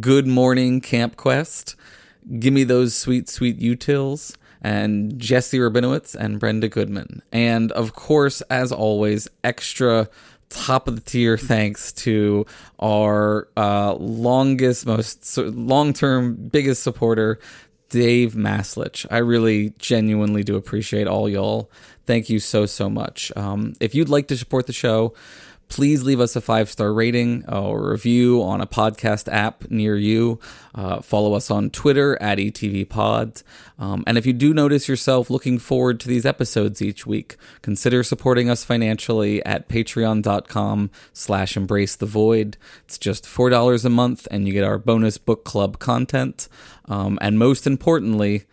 [0.00, 1.76] Good morning, Camp Quest.
[2.40, 7.22] Give me those sweet, sweet utils and Jesse Rabinowitz and Brenda Goodman.
[7.32, 10.08] And of course, as always, extra
[10.50, 12.44] top of the tier thanks to
[12.80, 17.38] our uh, longest, most long term, biggest supporter,
[17.88, 19.06] Dave Maslich.
[19.10, 21.70] I really genuinely do appreciate all y'all.
[22.06, 23.32] Thank you so, so much.
[23.36, 25.14] Um, if you'd like to support the show,
[25.70, 30.38] please leave us a five star rating or review on a podcast app near you.
[30.74, 33.42] Uh, follow us on Twitter at ETVPod.
[33.78, 38.02] Um, and if you do notice yourself looking forward to these episodes each week, consider
[38.02, 42.58] supporting us financially at patreon.com slash embrace the void.
[42.84, 46.48] It's just $4 a month and you get our bonus book club content.
[46.86, 48.44] Um, and most importantly,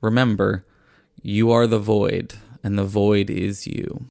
[0.00, 0.66] remember,
[1.22, 4.06] you are the void and the void is you.